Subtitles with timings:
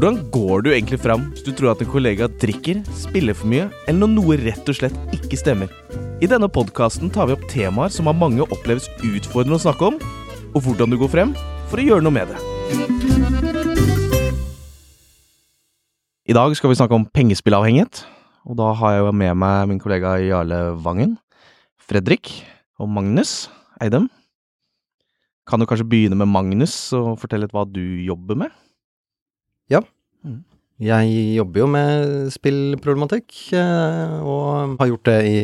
[0.00, 3.66] Hvordan går du egentlig fram hvis du tror at en kollega drikker, spiller for mye,
[3.84, 5.68] eller når noe rett og slett ikke stemmer?
[6.24, 9.98] I denne podkasten tar vi opp temaer som av mange oppleves utfordrende å snakke om,
[10.56, 11.34] og hvordan du går frem
[11.68, 12.38] for å gjøre noe med det.
[16.32, 18.00] I dag skal vi snakke om pengespillavhengighet,
[18.48, 21.18] og da har jeg med meg min kollega Jarle Vangen,
[21.76, 22.32] Fredrik
[22.80, 23.50] og Magnus
[23.84, 24.08] Eidem.
[25.44, 28.59] Kan du kanskje begynne med Magnus og fortelle litt hva du jobber med?
[30.80, 35.40] Jeg jobber jo med spillproblematikk, eh, og har gjort det i,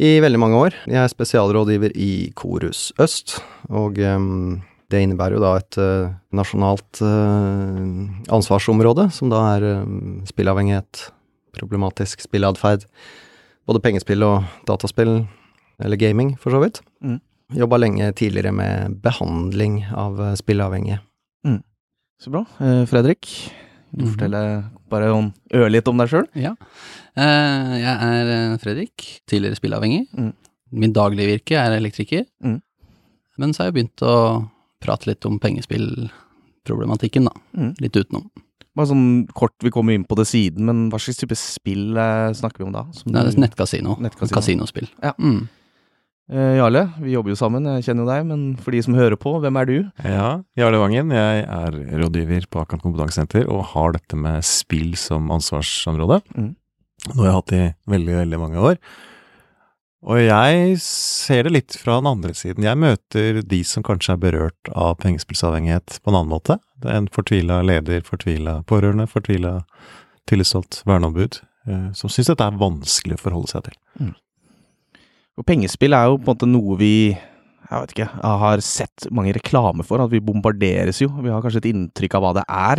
[0.00, 0.76] i veldig mange år.
[0.88, 3.36] Jeg er spesialrådgiver i Korus Øst,
[3.68, 9.68] og em, det innebærer jo da et eh, nasjonalt eh, ansvarsområde, som da er
[10.32, 11.10] spillavhengighet,
[11.60, 12.88] problematisk spilleatferd,
[13.68, 15.18] både pengespill og dataspill,
[15.84, 16.80] eller gaming for så vidt.
[17.04, 17.20] Mm.
[17.60, 20.40] Jobba lenge tidligere med behandling av spilleavhengige.
[20.40, 21.04] spilleavhengige.
[22.20, 22.44] Så bra.
[22.60, 23.30] Eh, Fredrik,
[23.90, 24.10] du mm.
[24.12, 26.26] forteller bare om, ørlite om deg sjøl.
[26.36, 26.52] Ja.
[27.16, 30.02] Eh, jeg er eh, Fredrik, tidligere spilleavhengig.
[30.12, 30.34] Mm.
[30.82, 32.26] Min daglige virke er elektriker.
[32.44, 32.60] Mm.
[33.40, 34.16] Men så har jeg begynt å
[34.84, 37.34] prate litt om pengespillproblematikken, da.
[37.56, 37.72] Mm.
[37.80, 38.28] Litt utenom.
[38.76, 42.28] Bare sånn kort, vi kommer inn på det siden, men hva slags type spill eh,
[42.36, 42.84] snakker vi om da?
[42.96, 43.96] Som Det er nettkasino.
[44.04, 44.36] Nettkasino.
[44.36, 44.92] Kasinospill.
[45.00, 45.16] Ja.
[45.16, 45.48] Mm.
[46.30, 49.18] Eh, Jarle, vi jobber jo sammen, jeg kjenner jo deg, men for de som hører
[49.18, 49.76] på, hvem er du?
[50.06, 50.28] Ja,
[50.58, 51.10] Jarle Vangen.
[51.10, 56.20] Jeg er rådgiver på Akant kompetansesenter og har dette med spill som ansvarsområde.
[56.36, 56.52] Mm.
[57.08, 58.78] Noe jeg har hatt i veldig, veldig mange år.
[60.06, 62.64] Og jeg ser det litt fra den andre siden.
[62.64, 66.60] Jeg møter de som kanskje er berørt av pengespillsavhengighet på en annen måte.
[66.80, 69.58] Det er en fortvila leder, fortvila pårørende, fortvila
[70.30, 73.80] tillitsvalgt verneombud, eh, som syns dette er vanskelig å forholde seg til.
[75.40, 76.92] Og pengespill er jo på en måte noe vi
[77.70, 78.08] jeg vet ikke,
[78.42, 81.08] har sett mange reklame for, at vi bombarderes jo.
[81.22, 82.78] Vi har kanskje et inntrykk av hva det er.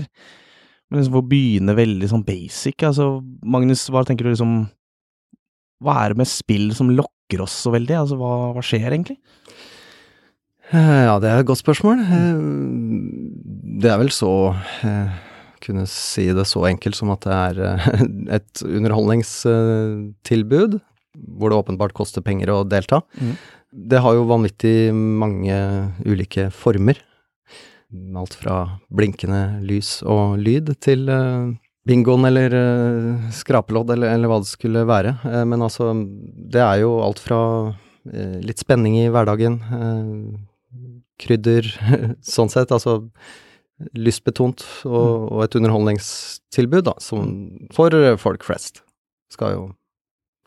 [0.92, 3.06] Men liksom for å begynne veldig sånn basic, altså
[3.48, 4.52] Magnus, hva tenker du liksom
[5.82, 7.96] Hva er det med spill som lokker oss så veldig?
[8.02, 9.16] Altså hva, hva skjer egentlig?
[10.76, 11.98] Eh, Ja, det er et godt spørsmål.
[12.04, 12.44] Eh,
[13.82, 14.34] Det er vel så
[14.84, 15.08] eh,
[15.64, 17.56] Kunne si det så enkelt som at det er
[18.42, 20.82] et underholdningstilbud,
[21.22, 23.02] hvor det åpenbart koster penger å delta.
[23.20, 23.36] Mm.
[23.72, 25.56] Det har jo vanvittig mange
[26.06, 27.00] ulike former.
[28.16, 28.56] Alt fra
[28.92, 31.52] blinkende lys og lyd til eh,
[31.88, 35.16] bingoen eller eh, skrapelodd eller, eller hva det skulle være.
[35.28, 35.92] Eh, men altså,
[36.52, 37.42] det er jo alt fra
[38.42, 39.60] litt spenning i hverdagen,
[41.22, 41.68] krydder,
[42.26, 42.96] sånn sett, altså
[43.94, 47.30] lystbetont og, og et underholdningstilbud, da, som
[47.78, 48.82] for folk flest,
[49.30, 49.68] skal jo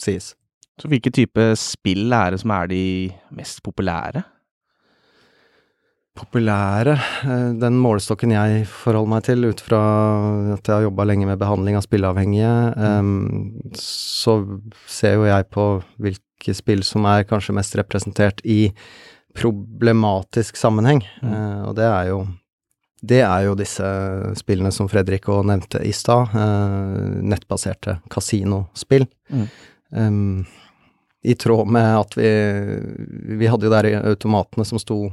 [0.02, 0.32] sies.
[0.80, 2.84] Så hvilke type spill er det som er de
[3.34, 4.24] mest populære?
[6.14, 6.94] Populære,
[7.26, 9.80] eh, den målestokken jeg forholder meg til ut fra
[10.54, 13.72] at jeg har jobba lenge med behandling av spilleavhengige, mm.
[13.78, 14.36] så
[14.86, 15.64] ser jo jeg på
[15.98, 18.68] hvilke spill som er kanskje mest representert i
[19.34, 21.34] problematisk sammenheng, Mm.
[21.34, 22.26] Eh, og det er jo
[23.04, 23.84] det er jo disse
[24.38, 29.04] spillene som Fredrik òg nevnte i stad, eh, nettbaserte kasinospill.
[29.28, 29.48] Mm.
[29.92, 30.46] Em,
[31.24, 32.30] I tråd med at vi
[33.40, 35.06] Vi hadde jo der automatene som sto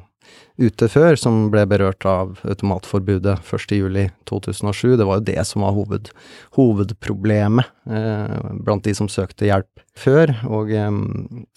[0.62, 4.98] ute før, som ble berørt av automatforbudet 1.7.2007.
[5.00, 6.12] Det var jo det som var hoved,
[6.58, 10.36] hovedproblemet eh, blant de som søkte hjelp før.
[10.50, 10.92] Og eh,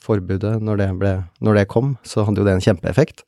[0.02, 1.12] forbudet, når det, ble,
[1.44, 3.26] når det kom, så hadde jo det en kjempeeffekt.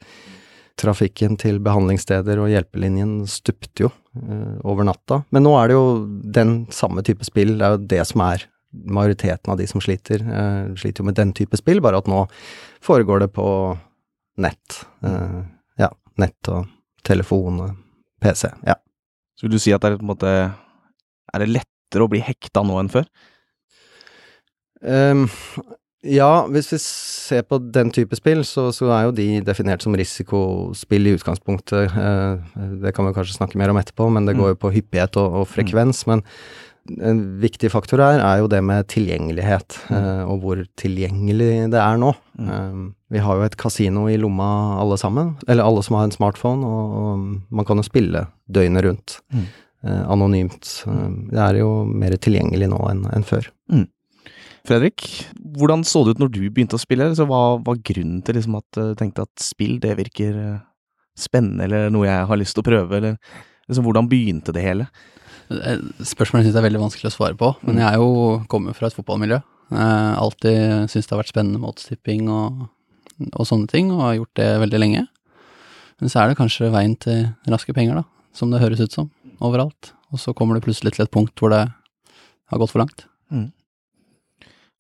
[0.81, 5.23] Trafikken til behandlingssteder og hjelpelinjen stupte jo eh, over natta.
[5.35, 5.87] Men nå er det jo
[6.41, 8.49] den samme type spill, det er jo det som er
[8.85, 10.21] majoriteten av de som sliter.
[10.23, 12.27] Eh, sliter jo med den type spill, bare at nå
[12.85, 13.47] foregår det på
[14.43, 14.83] nett.
[15.05, 15.41] Eh,
[15.81, 16.67] ja, nett og
[17.07, 17.77] telefon og
[18.21, 18.51] PC.
[18.67, 18.75] Ja.
[19.37, 20.31] Så vil du si at det er på en måte
[21.35, 23.05] Er det lettere å bli hekta nå enn før?
[24.81, 25.27] Um,
[26.07, 29.97] ja, hvis vi ser på den type spill, så, så er jo de definert som
[29.99, 31.91] risikospill i utgangspunktet.
[31.91, 34.41] Eh, det kan vi kanskje snakke mer om etterpå, men det Mm.
[34.43, 36.05] går jo på hyppighet og, og frekvens.
[36.07, 36.23] Men
[37.01, 42.01] en viktig faktor her er jo det med tilgjengelighet, eh, og hvor tilgjengelig det er
[42.01, 42.13] nå.
[42.39, 42.49] Mm.
[42.53, 44.49] Ehm, vi har jo et kasino i lomma
[44.83, 49.21] alle sammen, eller alle som har en smartphone, og, man kan jo spille døgnet rundt.
[49.35, 49.47] Mm.
[49.87, 50.71] eh, anonymt.
[51.31, 53.51] Det er jo mer tilgjengelig nå enn enn før.
[54.67, 55.05] Fredrik,
[55.57, 57.07] hvordan så det ut når du begynte å spille?
[57.13, 60.65] Altså, hva var grunnen til liksom at du tenkte at spill, det virker eh,
[61.19, 63.15] spennende, eller noe jeg har lyst til å prøve, eller
[63.69, 64.89] liksom, hvordan begynte det hele?
[65.51, 67.81] Eh, Spørsmålet syns jeg er veldig vanskelig å svare på, men Mm.
[67.83, 69.43] jeg er jo kommer fra et fotballmiljø.
[69.73, 72.69] Eh, alltid syntes det har vært spennende med oddstipping og,
[73.33, 75.07] og sånne ting, og har gjort det veldig lenge.
[76.01, 79.11] Men så er det kanskje veien til raske penger, da, som det høres ut som.
[79.41, 79.93] overalt.
[80.13, 81.69] Og så kommer du plutselig til et punkt hvor det
[82.49, 83.05] har gått for langt.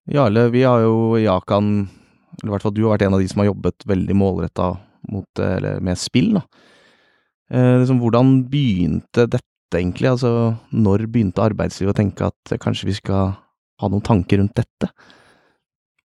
[0.08, 1.88] Jarle, vi har jo i Akan,
[2.40, 4.68] eller i hvert fall du har vært en av de som har jobbet veldig målretta
[5.10, 6.42] eh, med spill, da.
[7.50, 9.42] Eh, liksom, hvordan begynte dette
[9.74, 10.12] egentlig?
[10.12, 10.30] Altså,
[10.70, 14.90] når begynte arbeidslivet å tenke at eh, kanskje vi skal ha noen tanker rundt dette?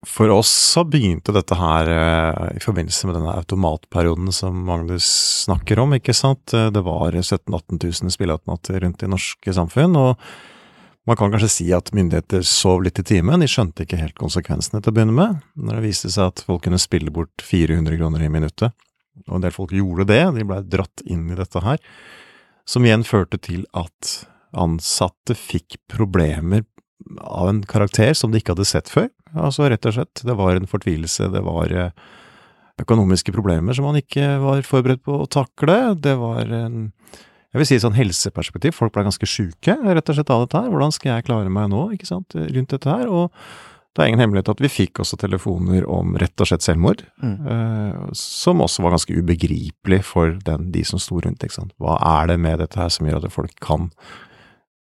[0.05, 5.07] For oss så begynte dette her eh, i forbindelse med denne automatperioden som Magnus
[5.45, 6.53] snakker om, ikke sant.
[6.53, 10.19] Eh, Det var 17 000-18 000 spilleautomater rundt i norske samfunn, og
[11.05, 14.81] man kan kanskje si at myndigheter sov litt i timen, de skjønte ikke helt konsekvensene
[14.81, 18.25] til å begynne med, når det viste seg at folk kunne spille bort 400 kroner
[18.25, 18.73] i minuttet.
[19.29, 21.77] Og en del folk gjorde det, de blei dratt inn i dette her,
[22.69, 24.15] som igjen førte til at
[24.56, 26.63] ansatte fikk problemer
[27.21, 29.09] av en karakter som de ikke hadde sett før.
[29.35, 31.91] Altså rett og slett, det var en fortvilelse, det var eh,
[32.81, 36.89] økonomiske problemer som man ikke var forberedt på å takle, det var en
[37.56, 40.65] jeg vil si sånn helseperspektiv, folk ble ganske sjuke rett og slett av dette her.
[40.73, 43.07] Hvordan skal jeg klare meg nå, ikke sant, rundt dette her?
[43.07, 43.31] Og
[43.95, 47.47] det er ingen hemmelighet at vi fikk også telefoner om rett og slett selvmord, Mm.
[47.47, 51.71] eh, som også var ganske ubegripelig for den, de som sto rundt, ikke sant.
[51.80, 53.89] Hva er det med dette her som gjør at folk kan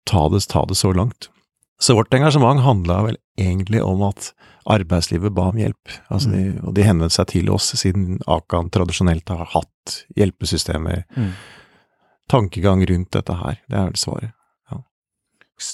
[0.05, 1.29] ta det, ta det så langt?
[1.79, 4.33] Så vårt engasjement handla vel egentlig om at
[4.67, 9.27] arbeidslivet ba om hjelp, altså de, og de henvendte seg til oss, siden Akan tradisjonelt
[9.29, 11.31] har hatt hjelpesystemer, Mm.
[12.27, 13.59] tankegang rundt dette her.
[13.69, 14.31] Det er vel svaret.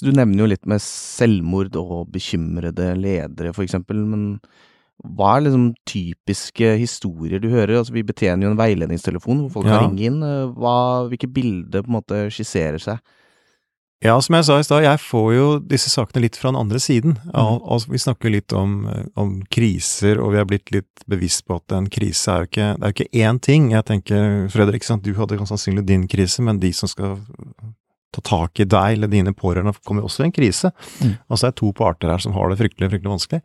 [0.02, 4.26] Du nevner jo litt med selvmord og bekymrede ledere, for eksempel, men
[5.02, 7.80] hva er liksom typiske historier du hører?
[7.80, 9.80] Altså, vi betjener jo en veiledningstelefon hvor folk Ja.
[9.80, 10.20] kan ringe inn.
[10.54, 13.00] Hva, hvilke bilder på en måte skisserer seg?
[14.02, 16.78] Ja, som jeg sa i stad, jeg får jo disse sakene litt fra den andre
[16.82, 17.18] siden.
[17.34, 21.58] Al altså, vi snakker litt om, om kriser, og vi har blitt litt bevisst på
[21.58, 23.70] at en krise er jo ikke, det er jo ikke én ting.
[23.70, 27.16] Jeg tenker, Fredrik, sant, du hadde sannsynlig din krise, men de som skal
[28.12, 30.70] ta tak i deg eller dine pårørende, kommer også i en krise.
[31.00, 31.16] Mm.
[31.28, 33.42] Altså det er to parter her som har det fryktelig, fryktelig vanskelig.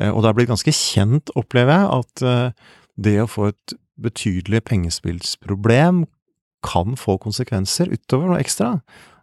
[0.00, 3.76] Eh, Og det er blitt ganske kjent, opplever jeg, at eh, det å få et
[4.02, 6.04] betydelig pengespillsproblem
[6.64, 8.76] kan få konsekvenser utover noe ekstra.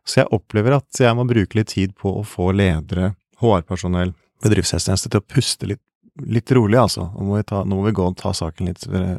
[0.08, 4.14] Så jeg opplever at jeg må bruke litt tid på å få ledere, HR-personell,
[4.44, 5.82] bedriftshelsetjeneste til å puste litt,
[6.26, 7.08] litt rolig, altså.
[7.16, 9.16] Nå må, ta, nå må vi gå og ta saken litt eh,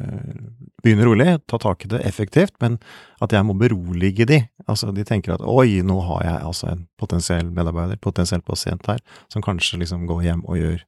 [0.81, 2.79] Begynne rolig, ta tak i det effektivt, men
[3.21, 4.39] at jeg må berolige de.
[4.65, 8.97] Altså, de tenker at oi, nå har jeg altså en potensiell medarbeider, potensiell pasient her,
[9.29, 10.79] som kanskje liksom går hjem og gjør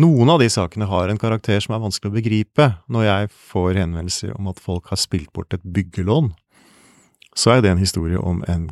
[0.00, 2.68] noen av de sakene har en karakter som er vanskelig å begripe.
[2.88, 6.30] Når jeg får henvendelser om at folk har spilt bort et byggelån,
[7.36, 8.70] så er det en historie om en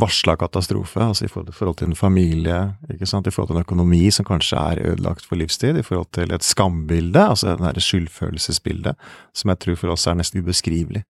[0.00, 2.58] varsla katastrofe, altså i forhold, til en familie,
[2.92, 6.10] ikke sant, i forhold til en økonomi som kanskje er ødelagt for livstid, i forhold
[6.16, 11.04] til et skambilde, altså det derre skyldfølelsesbildet, som jeg tror for oss er nesten ubeskrivelig.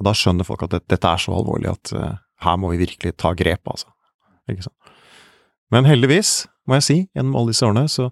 [0.00, 2.84] Og da skjønner folk at det, dette er så alvorlig at eh, her må vi
[2.86, 3.90] virkelig ta grep, altså.
[4.48, 4.94] Ikke sant.
[5.70, 8.08] Men heldigvis, må jeg si, gjennom alle disse årene, så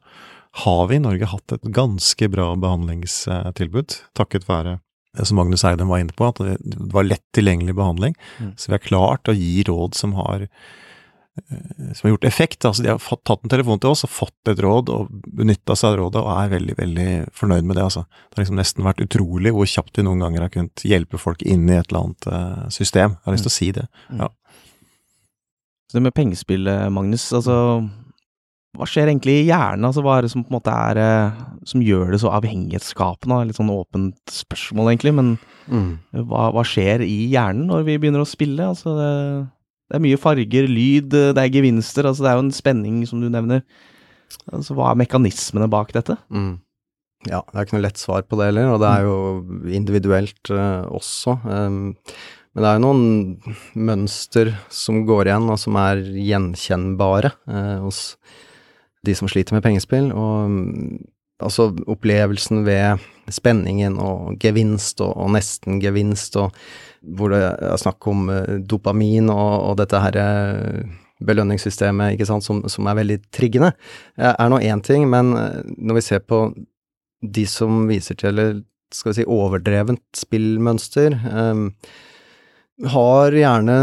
[0.65, 4.79] har vi i Norge hatt et ganske bra behandlingstilbud, takket være
[5.23, 8.15] som Magnus Eidem var inne på, at det var lett tilgjengelig behandling.
[8.39, 8.53] Mm.
[8.57, 12.65] Så vi har klart å gi råd som har, eh, som har gjort effekt.
[12.65, 15.77] Altså de har fått, tatt en telefon til oss og fått et råd, og benytta
[15.77, 17.11] seg av rådet, og er veldig, veldig
[17.41, 17.87] fornøyd med det.
[17.89, 18.05] Altså.
[18.05, 21.43] Det har liksom nesten vært utrolig hvor kjapt vi noen ganger har kunnet hjelpe folk
[21.43, 23.17] inn i et eller annet eh, system.
[23.19, 23.89] Jeg har lyst til å si det.
[25.89, 27.89] Så det med pengespill, eh, Magnus, altså
[28.79, 29.85] hva skjer egentlig i hjernen?
[29.89, 33.41] Altså, hva er det som på en måte er eh, Som gjør det så avhengighetsskapende?
[33.49, 35.99] Litt sånn åpent spørsmål, egentlig, men Mm.
[36.31, 38.71] hva, hva skjer i hjernen når vi begynner å spille?
[38.71, 39.09] Altså, det,
[39.91, 43.21] det er mye farger, lyd, det er gevinster, altså det er jo en spenning, som
[43.21, 43.61] du nevner.
[44.49, 46.17] Altså, hva er mekanismene bak dette?
[46.33, 46.55] Mm.
[47.29, 49.15] Ja, det er ikke noe lett svar på det heller, og det er jo
[49.75, 51.37] individuelt uh, også.
[51.45, 51.95] Um,
[52.55, 53.05] men det er jo noen
[53.77, 58.15] mønster som går igjen, og som er gjenkjennbare uh, hos
[59.09, 60.11] de som sliter med pengespill.
[60.13, 61.01] Og mm,
[61.45, 66.55] altså opplevelsen ved spenningen og gevinst og, og nesten gevinst, og
[67.19, 72.47] hvor det er snakk om eh, dopamin og, og dette her eh, belønningssystemet, ikke sant,
[72.47, 73.73] som, som er veldig triggende,
[74.19, 75.35] eh, er nå én ting, men
[75.77, 76.43] når vi ser på
[77.23, 78.61] de som viser til, eller
[78.95, 81.67] skal vi si overdrevent spillmønster, um,
[82.89, 83.79] har gjerne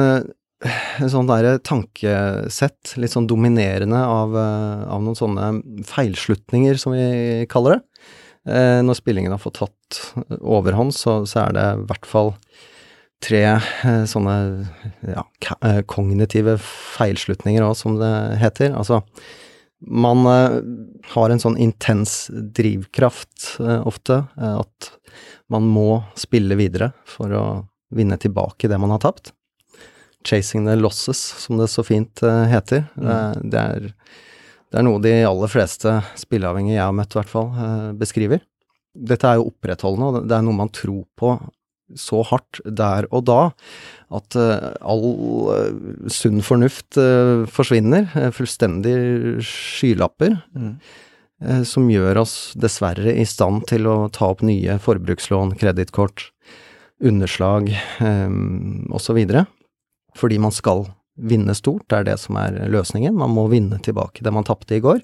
[0.64, 5.50] en sånn derre tankesett, litt sånn dominerende av, eh, av noen sånne
[5.90, 7.82] feilslutninger, som vi kaller det.
[8.46, 10.00] Eh, når spillingen har fått tatt
[10.40, 12.34] overhånd, så, så er det i hvert fall
[13.26, 14.36] tre eh, sånne
[15.10, 15.26] ja,
[15.62, 18.76] eh, kognitive feilslutninger òg, som det heter.
[18.78, 19.02] Altså,
[19.82, 20.60] man eh,
[21.16, 24.92] har en sånn intens drivkraft eh, ofte, at
[25.52, 27.46] man må spille videre for å
[27.96, 29.34] vinne tilbake det man har tapt.
[30.26, 32.88] 'Chasing the losses', som det så fint eh, heter.
[32.98, 33.92] Eh, det, er,
[34.72, 38.42] det er noe de aller fleste spilleavhengige jeg har møtt, i hvert fall, eh, beskriver.
[38.96, 41.38] Dette er jo opprettholdende, og det er noe man tror på
[41.96, 43.42] så hardt der og da
[44.18, 45.04] at all
[46.10, 46.98] sunn fornuft
[47.54, 48.08] forsvinner.
[48.34, 50.34] fullstendig skylapper.
[50.58, 50.80] Mm.
[51.68, 56.32] som gjør oss dessverre i stand til å ta opp nye forbrukslån, kredittkort,
[57.04, 58.30] underslag eh,
[58.90, 59.20] osv.
[60.16, 63.16] Fordi man skal vinne stort, det er det som er løsningen.
[63.16, 65.02] Man må vinne tilbake det man tapte i går.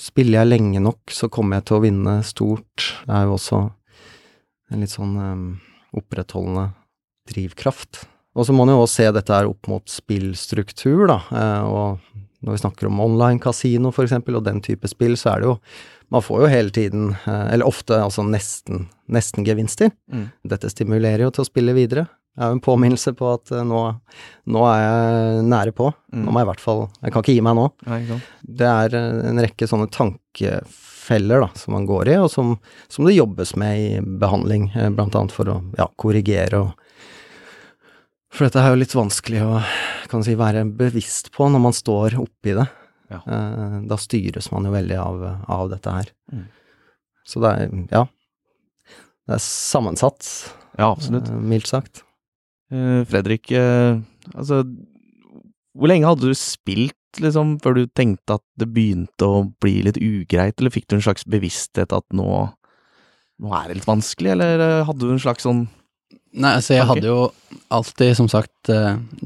[0.00, 2.90] Spiller jeg lenge nok, så kommer jeg til å vinne stort.
[3.06, 3.62] Det er jo også
[4.74, 5.46] en litt sånn um,
[5.96, 6.68] opprettholdende
[7.30, 8.04] drivkraft.
[8.36, 11.20] Og så må man jo også se dette her opp mot spillstruktur, da.
[11.32, 15.34] eh, og når vi snakker om online kasino for eksempel, og den type spill, så
[15.34, 15.58] er det jo
[16.06, 19.90] Man får jo hele tiden, eh, eller ofte, altså nesten, nesten gevinster.
[20.06, 20.28] Mm.
[20.46, 22.04] Dette stimulerer jo til å spille videre.
[22.36, 23.78] Det er jo en påminnelse på at eh, nå,
[24.52, 25.88] nå er jeg nære på.
[26.12, 26.24] Mm.
[26.26, 27.64] Nå må jeg i hvert fall Jeg kan ikke gi meg nå.
[27.88, 28.00] Nei.
[28.60, 32.52] Det er eh, en rekke sånne tankefeller da, som man går i, og som,
[32.92, 33.88] som det jobbes med i
[34.20, 36.74] behandling, eh, blant annet for å ja, korrigere og
[38.36, 39.60] For dette er jo litt vanskelig å
[40.12, 42.66] kan si, være bevisst på når man står oppi det.
[43.08, 43.20] Ja.
[43.88, 45.22] Da styres man jo veldig av,
[45.56, 46.10] av dette her.
[46.34, 46.42] Mm.
[47.24, 48.02] Så det er, ja
[49.24, 50.26] Det er sammensatt,
[50.76, 51.30] Ja, absolutt.
[51.32, 52.02] mildt sagt.
[52.72, 53.98] Eh, Fredrik, eh,
[54.34, 54.64] altså
[55.76, 60.00] Hvor lenge hadde du spilt, liksom, før du tenkte at det begynte å bli litt
[60.00, 62.52] ugreit, eller fikk du en slags bevissthet at nå
[63.36, 65.66] nå er det litt vanskelig, eller eh, hadde du en slags sånn
[66.36, 67.20] Nei, altså jeg hadde jo
[67.72, 68.68] alltid, som sagt,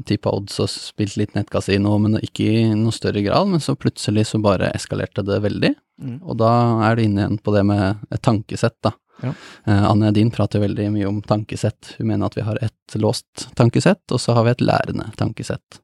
[0.07, 3.49] tippa odds og spilt litt nettkasino, men ikke i noe større grad.
[3.51, 5.73] Men så plutselig så bare eskalerte det veldig.
[6.01, 6.17] Mm.
[6.23, 6.51] Og da
[6.87, 8.95] er du inne igjen på det med et tankesett, da.
[9.21, 9.33] Ja.
[9.65, 11.95] Eh, Anne Din prater veldig mye om tankesett.
[11.97, 15.81] Hun mener at vi har et låst tankesett, og så har vi et lærende tankesett.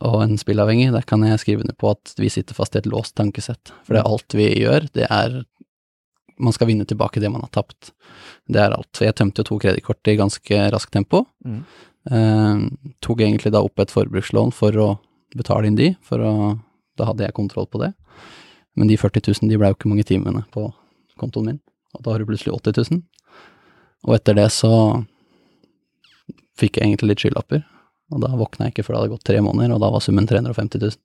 [0.00, 2.88] Og en spillavhengig, der kan jeg skrive under på at vi sitter fast i et
[2.88, 3.72] låst tankesett.
[3.84, 5.42] For det er alt vi gjør, det er
[6.40, 7.90] Man skal vinne tilbake det man har tapt.
[8.48, 8.96] Det er alt.
[8.96, 11.26] Jeg tømte jo to kredittkort i ganske raskt tempo.
[11.44, 11.58] Mm.
[12.08, 12.62] Eh,
[13.04, 14.86] tok egentlig da opp et forbrukslån for å
[15.36, 16.32] betale inn de, for å
[16.96, 17.92] Da hadde jeg kontroll på det.
[18.80, 20.70] Men de 40 000, de ble jo ikke mange timene på
[21.20, 21.60] kontoen min.
[21.96, 23.02] Og da har du plutselig 80 000.
[24.08, 24.72] Og etter det så
[26.60, 27.62] fikk jeg egentlig litt skylapper.
[28.10, 30.26] Og da våkna jeg ikke før det hadde gått tre måneder, og da var summen
[30.26, 30.98] 350 000.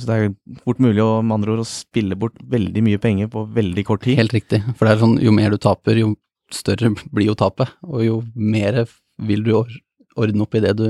[0.00, 0.30] Så det er
[0.64, 4.06] fort mulig å, med andre ord, å spille bort veldig mye penger på veldig kort
[4.06, 4.16] tid.
[4.22, 4.62] Helt riktig.
[4.78, 6.14] For det er sånn, jo mer du taper, jo
[6.52, 7.74] større blir jo tapet.
[7.84, 8.86] Og jo mer
[9.20, 10.86] vil du ordne opp i det du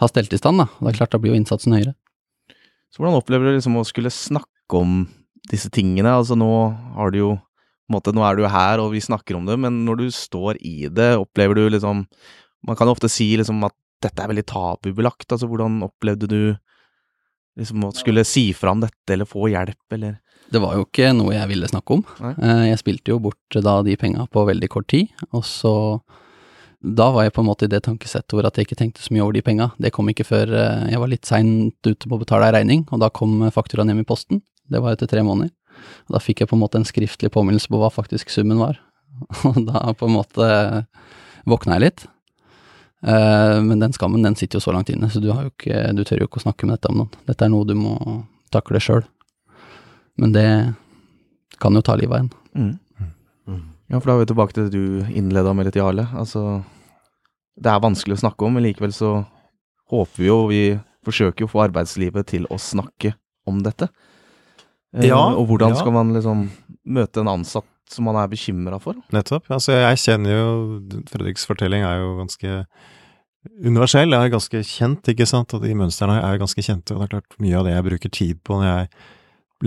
[0.00, 0.70] har stelt i stand, da.
[0.80, 1.92] Det er klart, da blir jo innsatsen høyere.
[2.92, 5.06] Så hvordan opplever du liksom å skulle snakke om
[5.50, 6.16] disse tingene?
[6.18, 6.48] Altså nå
[6.96, 7.32] har du jo
[7.92, 10.88] måte, Nå er du her, og vi snakker om det, men når du står i
[10.90, 12.06] det, opplever du liksom
[12.66, 15.30] Man kan jo ofte si liksom at dette er veldig tabubelagt.
[15.30, 16.56] Altså hvordan opplevde du
[17.56, 20.18] liksom å skulle si fra om dette, eller få hjelp, eller
[20.50, 22.02] Det var jo ikke noe jeg ville snakke om.
[22.20, 22.34] Nei.
[22.42, 26.00] Eh, Jeg spilte jo bort da de penga på veldig kort tid, og så
[26.82, 29.10] Da var jeg på en måte i det tankesettet hvor at jeg ikke tenkte så
[29.14, 29.70] mye over de penga.
[29.80, 32.84] Det kom ikke før eh, jeg var litt seint ute på å betale ei regning,
[32.92, 34.42] og da kom fakturaen hjem i posten.
[34.72, 35.52] Det var etter tre måneder.
[36.08, 38.78] Og da fikk jeg på en måte en skriftlig påminnelse på hva faktisk summen var.
[39.48, 40.46] Og da på en måte
[41.46, 42.06] våkna jeg litt.
[43.06, 45.82] Eh, Men den skammen, den sitter jo så langt inne, så du, har jo ikke,
[45.96, 47.20] du tør jo ikke å snakke med dette om noen.
[47.28, 47.94] Dette er noe du må
[48.54, 49.04] takle sjøl.
[50.16, 50.48] Men det
[51.60, 52.32] kan jo ta livet av en.
[52.56, 52.74] mm.
[53.46, 53.64] Mm.
[53.86, 56.08] Ja, for da er vi tilbake til det du innleda med litt, Jarle.
[56.18, 56.64] Altså,
[57.54, 59.12] det er vanskelig å snakke om, men likevel så
[59.92, 60.62] håper vi jo, vi
[61.06, 63.12] forsøker jo å få arbeidslivet til å snakke
[63.46, 63.86] om dette.
[64.96, 65.80] Eh, Ja, og hvordan ja.
[65.80, 66.46] skal man liksom
[66.86, 68.98] møte en ansatt som man er bekymra for?
[69.14, 69.46] Nettopp.
[69.52, 70.46] Altså, jeg kjenner jo
[71.10, 72.64] Fredriks fortelling er jo ganske
[73.62, 76.98] universell, Jeg er ganske kjent, ikke sant, og de mønstrene er jo ganske kjente, og
[76.98, 78.88] det er klart mye av det jeg bruker tid på når jeg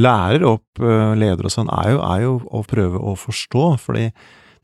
[0.03, 4.09] lærer opp uh, ledere og sånn, er jo, er jo å prøve å forstå, fordi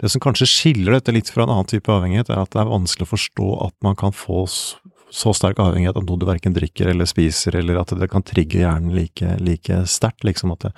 [0.03, 2.73] det som kanskje skiller dette litt fra en annen type avhengighet, er at det er
[2.73, 4.43] vanskelig å forstå at man kan få
[5.13, 8.59] så sterk avhengighet av noe du verken drikker eller spiser, eller at det kan trigge
[8.63, 10.71] hjernen like, like sterkt, liksom at det,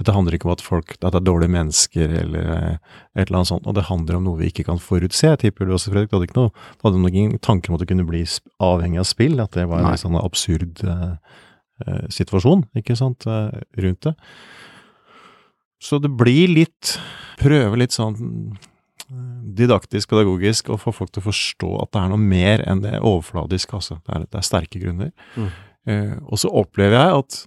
[0.00, 3.40] dette handler ikke om at folk, at det er dårlige mennesker eller eh, et eller
[3.40, 5.30] annet sånt, og det handler om noe vi ikke kan forutse.
[5.40, 7.90] Tipper du også, Fredrik, du hadde ikke noe, du hadde ingen tanker om at du
[7.92, 8.24] kunne bli
[8.62, 10.00] avhengig av spill, at det var en Nei.
[10.00, 11.12] sånn absurd eh,
[11.86, 14.16] eh, situasjon, ikke sant, eh, rundt det.
[15.78, 16.96] Så det blir litt,
[17.38, 18.58] prøve litt sånn
[19.58, 22.98] didaktisk, pedagogisk, å få folk til å forstå at det er noe mer enn det
[22.98, 24.00] overfladiske, altså.
[24.04, 25.14] Det er, det er sterke grunner.
[25.36, 25.48] Mm.
[25.88, 27.40] Eh, og så opplever jeg at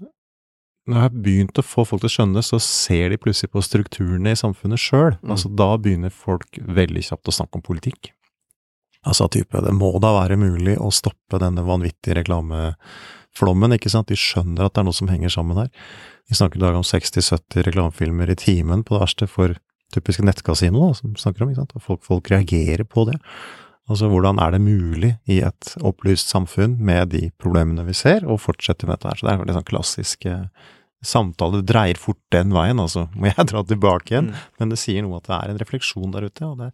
[0.90, 3.62] når jeg har begynt å få folk til å skjønne så ser de plutselig på
[3.64, 5.14] strukturene i samfunnet sjøl.
[5.22, 5.36] Mm.
[5.36, 8.12] Altså, da begynner folk veldig kjapt å snakke om politikk.
[9.08, 14.12] Altså type, det må da være mulig å stoppe denne vanvittige reklameflommen, ikke sant?
[14.12, 15.72] De skjønner at det er noe som henger sammen her.
[16.30, 19.58] Vi snakker i dag om 60-70 reklamefilmer i timen på det verste for
[19.94, 21.54] typiske nettkasino, da, som snakker om?
[21.62, 23.18] Og folk, folk reagerer på det.
[23.92, 28.38] Altså, hvordan er det mulig i et opplyst samfunn med de problemene vi ser, å
[28.40, 29.20] fortsette med dette her?
[29.20, 30.46] Så det er veldig sånn klassisk eh,
[31.04, 34.42] samtale dreier fort den veien, altså må jeg dra tilbake igjen, Mm.
[34.62, 36.46] men det sier noe at det er en refleksjon der ute.
[36.46, 36.72] og det,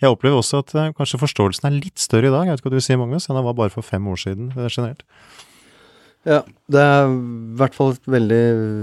[0.00, 2.70] Jeg opplever også at eh, kanskje forståelsen er litt større i dag, jeg vet ikke
[2.70, 5.02] hva du sier Magnus, enn det var bare for fem år siden eh, generelt.
[6.28, 8.42] Ja, det er i hvert fall et veldig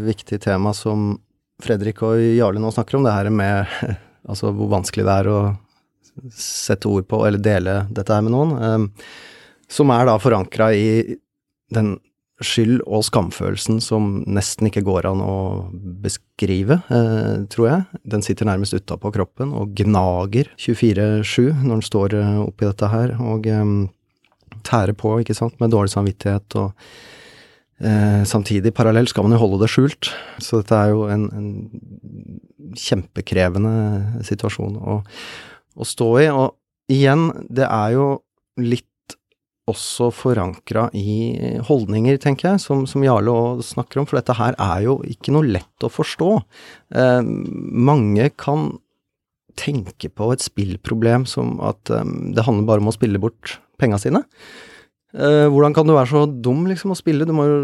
[0.09, 1.19] viktig tema som
[1.63, 3.77] Fredrik og Jarle nå snakker om, det her med
[4.29, 5.39] altså hvor vanskelig det er å
[6.33, 9.07] sette ord på eller dele dette her med noen, eh,
[9.69, 11.17] som er da forankra i
[11.73, 11.97] den
[12.43, 15.37] skyld- og skamfølelsen som nesten ikke går an å
[16.03, 17.99] beskrive, eh, tror jeg.
[18.05, 23.15] Den sitter nærmest utapå kroppen og gnager 24-7 når den står eh, oppi dette her,
[23.19, 23.65] og eh,
[24.63, 26.73] tærer på, ikke sant, med dårlig samvittighet og
[27.77, 30.11] Eh, samtidig, parallelt, skal man jo holde det skjult.
[30.41, 35.01] Så dette er jo en, en kjempekrevende situasjon å,
[35.77, 36.29] å stå i.
[36.33, 38.07] Og igjen, det er jo
[38.57, 38.85] litt
[39.67, 44.55] også forankra i holdninger, tenker jeg, som, som Jarle òg snakker om, for dette her
[44.63, 46.29] er jo ikke noe lett å forstå.
[46.95, 48.71] Eh, mange kan
[49.57, 53.99] tenke på et spillproblem som at eh, det handler bare om å spille bort penga
[54.01, 54.23] sine.
[55.17, 57.59] Eh, hvordan kan du være så dum liksom å spille, du må jo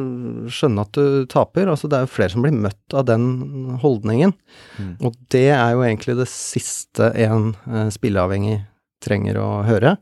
[0.49, 1.69] skjønne at du taper.
[1.69, 4.33] Altså det er jo flere som blir møtt av den holdningen.
[4.79, 4.93] Mm.
[5.05, 8.63] Og det er jo egentlig det siste en uh, spilleavhengig
[9.03, 9.97] trenger å høre.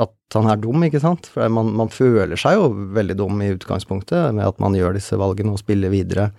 [0.00, 1.28] At han er dum, ikke sant.
[1.30, 5.18] For man, man føler seg jo veldig dum i utgangspunktet med at man gjør disse
[5.20, 6.30] valgene og spiller videre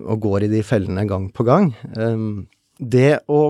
[0.00, 1.72] og går i de fellene gang på gang.
[1.98, 2.46] Um,
[2.80, 3.40] det å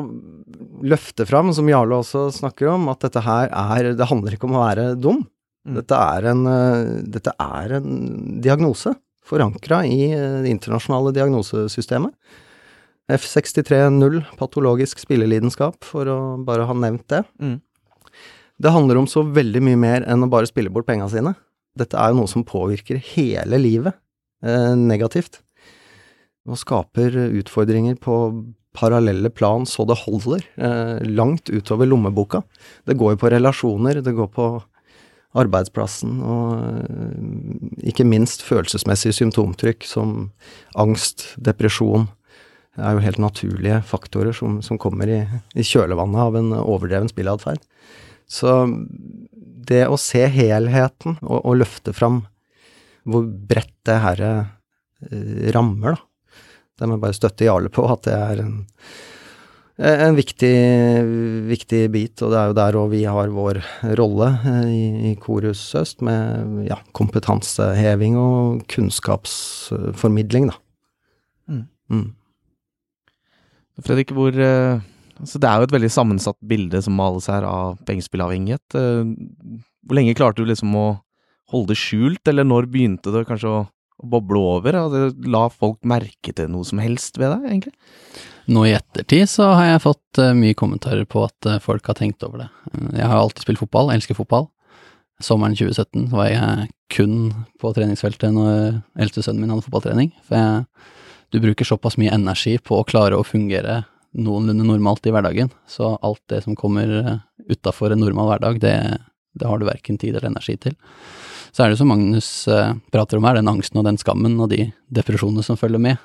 [0.83, 4.57] løfte fram, som Jarle også snakker om, at dette her er Det handler ikke om
[4.57, 5.21] å være dum.
[5.69, 5.77] Mm.
[5.77, 7.91] Dette, er en, eh, dette er en
[8.41, 8.95] diagnose
[9.27, 12.15] forankra i eh, det internasjonale diagnosesystemet.
[13.11, 17.25] F63-0, patologisk spillelidenskap, for å bare ha nevnt det.
[17.43, 17.59] Mm.
[18.61, 21.35] Det handler om så veldig mye mer enn å bare spille bort penga sine.
[21.79, 23.97] Dette er jo noe som påvirker hele livet
[24.45, 25.43] eh, negativt,
[26.49, 28.17] og skaper utfordringer på
[28.77, 32.43] parallelle plan så det holder, eh, langt utover lommeboka.
[32.87, 34.47] Det går jo på relasjoner, det går på
[35.39, 40.31] arbeidsplassen, og eh, ikke minst følelsesmessig symptomtrykk som
[40.79, 42.09] angst, depresjon.
[42.81, 45.21] Er jo helt naturlige faktorer som, som kommer i,
[45.59, 47.63] i kjølvannet av en overdreven spilleatferd.
[48.31, 48.53] Så
[49.71, 52.23] det å se helheten og, og løfte fram
[53.09, 56.07] hvor bredt det her eh, rammer, da.
[56.81, 58.55] Det må jeg bare støtte Jarle på, at det er en,
[59.81, 60.53] en viktig,
[61.49, 63.61] viktig bit, og det er jo der òg vi har vår
[63.97, 70.59] rolle eh, i, i Korus Øst, med ja, kompetanseheving og kunnskapsformidling, da.
[71.49, 71.65] Mm.
[71.91, 72.09] Mm.
[73.81, 74.85] Fredrik, hvor eh,
[75.21, 78.77] altså Det er jo et veldig sammensatt bilde som males her av pengespillavhengighet.
[78.77, 79.15] Eh,
[79.87, 80.89] Hvor lenge klarte du liksom å
[81.51, 84.77] holde det skjult, eller når begynte det kanskje å, å boble over?
[84.77, 87.75] Altså, la folk merke til noe som helst ved deg, egentlig?
[88.51, 91.99] Nå i ettertid så har jeg fått eh, mye kommentarer på at eh, folk har
[91.99, 92.49] tenkt over det.
[92.75, 94.49] Eh, Jeg har alltid spilt fotball, elsker fotball.
[95.23, 97.15] Sommeren 2017 var jeg kun
[97.63, 100.11] på treningsfeltet når eldste sønnen min hadde fotballtrening.
[100.27, 100.65] For jeg,
[101.31, 103.85] du bruker såpass mye energi på å klare å fungere
[104.19, 105.53] noenlunde normalt i hverdagen.
[105.71, 108.75] Så alt det som kommer utafor en normal hverdag, det,
[109.39, 110.75] det har du verken tid eller energi til.
[111.53, 112.49] Så er det som Magnus
[112.95, 116.03] prater om her, den angsten og den skammen og de depresjonene som følger med.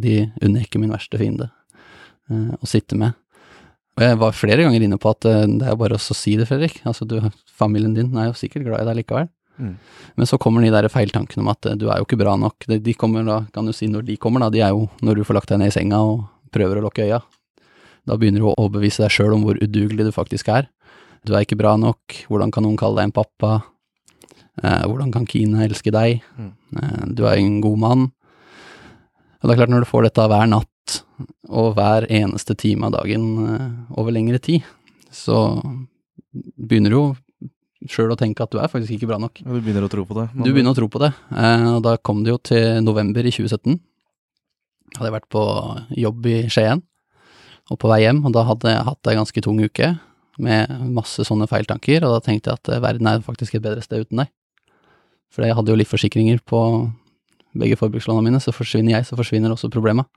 [0.00, 1.50] De unner min verste fiende
[2.32, 3.12] å sitte med.
[3.94, 6.48] Og jeg var flere ganger inne på at eh, det er bare å si det,
[6.50, 6.80] Fredrik.
[6.88, 7.20] Altså, du,
[7.54, 9.28] familien din er jo sikkert glad i deg likevel.
[9.54, 9.74] Mm.
[10.18, 12.66] Men så kommer de der feiltankene om at eh, du er jo ikke bra nok.
[12.70, 15.20] De, de kommer da, kan du si når de kommer, da, de er jo når
[15.20, 17.22] du får lagt deg ned i senga og prøver å lukke øya.
[18.04, 20.66] Da begynner du å overbevise deg sjøl om hvor udugelig du faktisk er.
[21.24, 23.54] Du er ikke bra nok, hvordan kan noen kalle deg en pappa?
[24.58, 26.18] Eh, hvordan kan Kine elske deg?
[26.34, 26.52] Mm.
[26.82, 28.04] Eh, du er en god mann.
[29.38, 30.70] Og det er klart, når du får dette hver natt,
[31.48, 34.64] og hver eneste time av dagen eh, over lengre tid,
[35.14, 35.60] så
[36.34, 37.06] begynner du jo
[37.90, 39.42] sjøl å tenke at du er faktisk ikke bra nok.
[39.42, 40.28] Ja, du begynner å tro på det?
[40.38, 43.34] Du begynner å tro på det, eh, og da kom det jo til november i
[43.34, 43.78] 2017.
[44.94, 45.44] Hadde jeg vært på
[46.00, 46.82] jobb i Skien,
[47.72, 49.94] og på vei hjem, og da hadde jeg hatt ei ganske tung uke
[50.42, 53.84] med masse sånne feiltanker, og da tenkte jeg at eh, verden er faktisk et bedre
[53.84, 54.32] sted uten deg.
[55.34, 56.60] For jeg hadde jo livsforsikringer på
[57.58, 60.08] begge forbrukslånene mine, så forsvinner jeg, så forsvinner også problemet.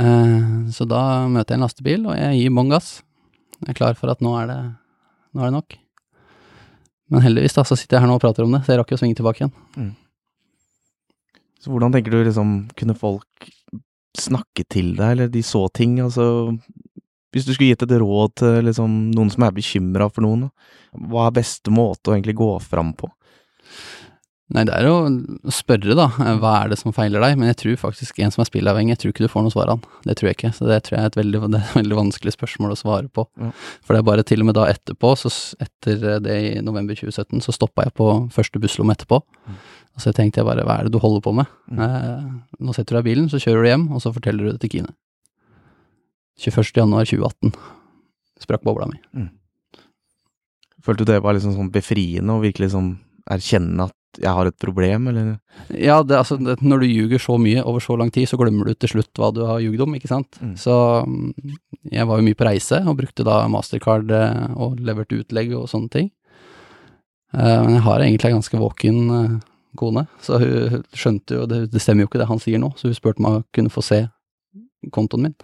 [0.00, 3.02] Eh, Så da møter jeg en lastebil, og jeg gir bånn gass.
[3.62, 4.60] Jeg er klar for at nå er det
[5.36, 5.76] nå er det nok.
[7.12, 8.90] Men heldigvis, da, så sitter jeg her nå og prater om det, så jeg rakk
[8.92, 9.54] jo å svinge tilbake igjen.
[11.62, 13.48] Så hvordan tenker du liksom Kunne folk
[14.16, 15.98] snakke til deg, eller de så ting?
[16.00, 16.56] Altså
[17.34, 20.46] Hvis du skulle gitt et råd til liksom noen som er bekymra for noen,
[20.96, 23.10] hva er beste måte å egentlig gå fram på?
[24.54, 24.98] Nei, det er å
[25.50, 26.04] spørre, da.
[26.22, 27.32] eh, Hva er det som feiler deg?
[27.38, 29.72] Men jeg tror faktisk en som er spillavhengig, jeg tror ikke du får noe svar
[29.72, 30.02] av han.
[30.06, 30.50] Det tror jeg ikke.
[30.54, 33.08] Så det tror jeg er et veldig, det er et veldig vanskelig spørsmål å svare
[33.10, 33.24] på.
[33.42, 33.48] Ja.
[33.82, 35.32] For det er bare til og med da etterpå, så
[35.66, 38.06] etter det i november 2017, så stoppa jeg på
[38.36, 39.18] første busslomme etterpå.
[39.96, 41.50] Og så tenkte jeg bare, hva er det du holder på med?
[41.72, 41.82] Mm.
[41.82, 42.30] Eh,
[42.62, 44.60] nå setter du deg i bilen, så kjører du hjem, og så forteller du det
[44.62, 44.94] til Kine.
[46.44, 46.70] 21.
[46.76, 47.54] januar 2018
[48.44, 48.98] sprakk bobla mi.
[50.84, 52.92] Følte du det var liksom sånn befriende å virkelig sånn
[53.32, 55.32] erkjenne at jeg har et problem, eller?
[55.70, 58.68] Ja, det, altså, det, når du ljuger så mye over så lang tid, så glemmer
[58.68, 60.38] du til slutt hva du har ljugd om, ikke sant.
[60.40, 60.54] Mm.
[60.60, 60.76] Så
[61.06, 61.56] mm,
[61.92, 65.68] jeg var jo mye på reise, og brukte da mastercard eh, og leverte utlegg og
[65.72, 66.10] sånne ting.
[67.36, 69.38] Eh, Men jeg har egentlig en ganske våken eh,
[69.76, 72.88] kone, så hun skjønte jo, det, det stemmer jo ikke det han sier nå, så
[72.88, 74.04] hun spurte om hun kunne få se
[74.94, 75.40] kontoen min.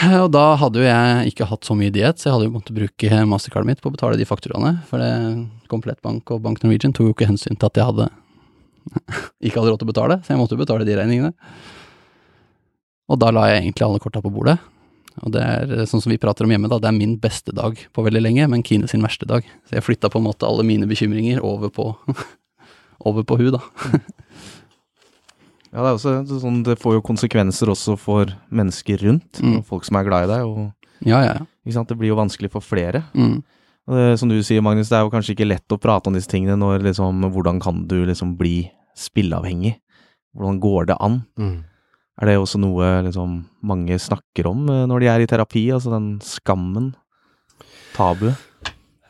[0.00, 2.54] Eh, Og da hadde jo jeg ikke hatt så mye diett, så jeg hadde jo
[2.56, 5.10] måttet bruke mastercardet mitt på å betale de fakturaene, for det
[5.72, 8.08] Komplett Bank og Bank Norwegian tok jo ikke hensyn til at jeg hadde
[9.46, 11.32] ikke hadde råd til å betale, så jeg måtte jo betale de regningene.
[13.12, 14.56] Og da la jeg egentlig alle korta på bordet.
[15.20, 17.76] Og det er sånn som vi prater om hjemme, da, det er min beste dag
[17.92, 19.44] på veldig lenge, men Kine sin verste dag.
[19.68, 21.90] Så jeg flytta på en måte alle mine bekymringer over på,
[23.08, 23.60] over på hun, da.
[25.72, 29.58] Ja, det er også sånn, det får jo konsekvenser også for mennesker rundt, Mm.
[29.58, 30.72] og folk som er glad i deg, og
[31.04, 31.82] Ja, ja, ja.
[31.84, 33.02] det blir jo vanskelig for flere.
[33.14, 33.42] Mm.
[33.88, 36.28] Det, som du sier, Magnus, det er jo kanskje ikke lett å prate om disse
[36.28, 39.74] tingene når liksom, hvordan kan du liksom bli spilleavhengig?
[40.36, 41.24] Hvordan går det an?
[41.38, 41.64] Mm.
[42.20, 45.90] Er det også noe liksom mange snakker om eh, når de er i terapi, altså
[45.90, 46.94] den skammen?
[47.96, 48.36] Tabuet?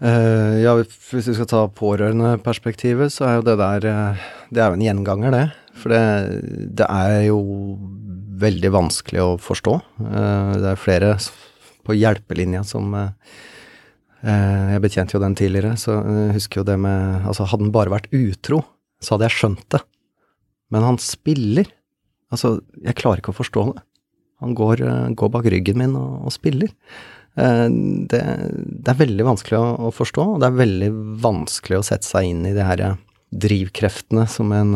[0.03, 4.73] Uh, ja, hvis vi skal ta pårørendeperspektivet, så er jo det der eh, Det er
[4.73, 5.45] jo en gjenganger, det.
[5.79, 6.03] For det,
[6.79, 7.41] det er jo
[8.43, 9.79] veldig vanskelig å forstå.
[10.03, 11.15] Eh, det er flere
[11.87, 13.39] på hjelpelinja som eh,
[14.23, 17.75] eh, Jeg betjente jo den tidligere, så jeg husker jo det med Altså, hadde han
[17.75, 18.63] bare vært utro,
[19.03, 19.83] så hadde jeg skjønt det.
[20.73, 21.69] Men han spiller.
[22.33, 23.83] Altså, jeg klarer ikke å forstå det.
[24.43, 24.81] Han går,
[25.19, 26.73] går bak ryggen min og, og spiller.
[27.33, 30.89] Det, det er veldig vanskelig å, å forstå, og det er veldig
[31.23, 32.99] vanskelig å sette seg inn i det her eh,
[33.33, 34.75] drivkreftene som en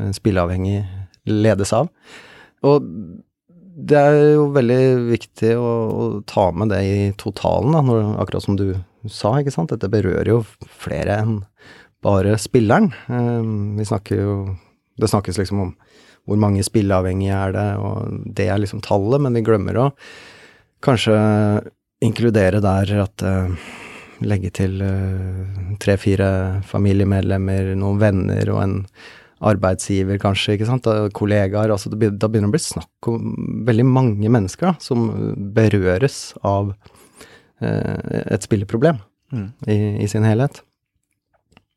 [0.00, 0.84] en spilleavhengig
[1.28, 1.90] ledes av.
[2.66, 2.86] Og
[3.80, 8.44] det er jo veldig viktig å, å ta med det i totalen, da, når, akkurat
[8.44, 8.74] som du
[9.08, 9.72] sa, ikke sant.
[9.72, 10.42] Dette berører jo
[10.82, 11.38] flere enn
[12.04, 12.90] bare spilleren.
[13.12, 13.46] Eh,
[13.78, 14.34] vi snakker jo
[15.00, 15.68] Det snakkes liksom om
[16.28, 19.86] hvor mange spilleavhengige er det, og det er liksom tallet, men vi glemmer å
[20.84, 21.14] kanskje
[22.04, 23.54] inkludere der at eh,
[24.20, 26.30] Legge til eh, tre-fire
[26.68, 28.78] familiemedlemmer, noen venner og en
[29.40, 31.72] arbeidsgiver, kanskje, ikke sant, da, kollegaer.
[31.72, 33.30] Altså, da begynner det å bli snakk om
[33.68, 35.06] veldig mange mennesker da, som
[35.56, 36.74] berøres av
[37.64, 39.00] eh, et spilleproblem
[39.32, 39.52] Mm.
[39.66, 40.62] i, i sin helhet.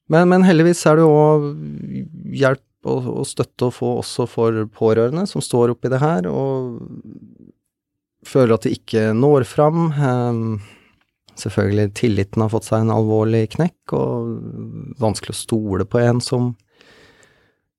[0.09, 1.51] Men, men heldigvis er det jo
[2.33, 6.81] hjelp og, og støtte å få også for pårørende som står oppi det her, og
[8.27, 9.85] føler at de ikke når fram.
[9.93, 10.47] Ehm,
[11.39, 16.51] selvfølgelig, tilliten har fått seg en alvorlig knekk, og vanskelig å stole på en som,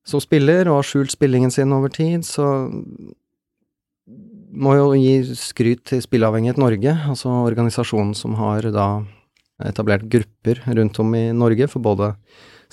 [0.07, 2.49] som spiller, og har skjult spillingen sin over tid, så
[4.55, 8.89] må jo gi skryt til Spilleavhengighet Norge, altså organisasjonen som har da
[9.65, 12.13] etablert grupper rundt om i Norge for både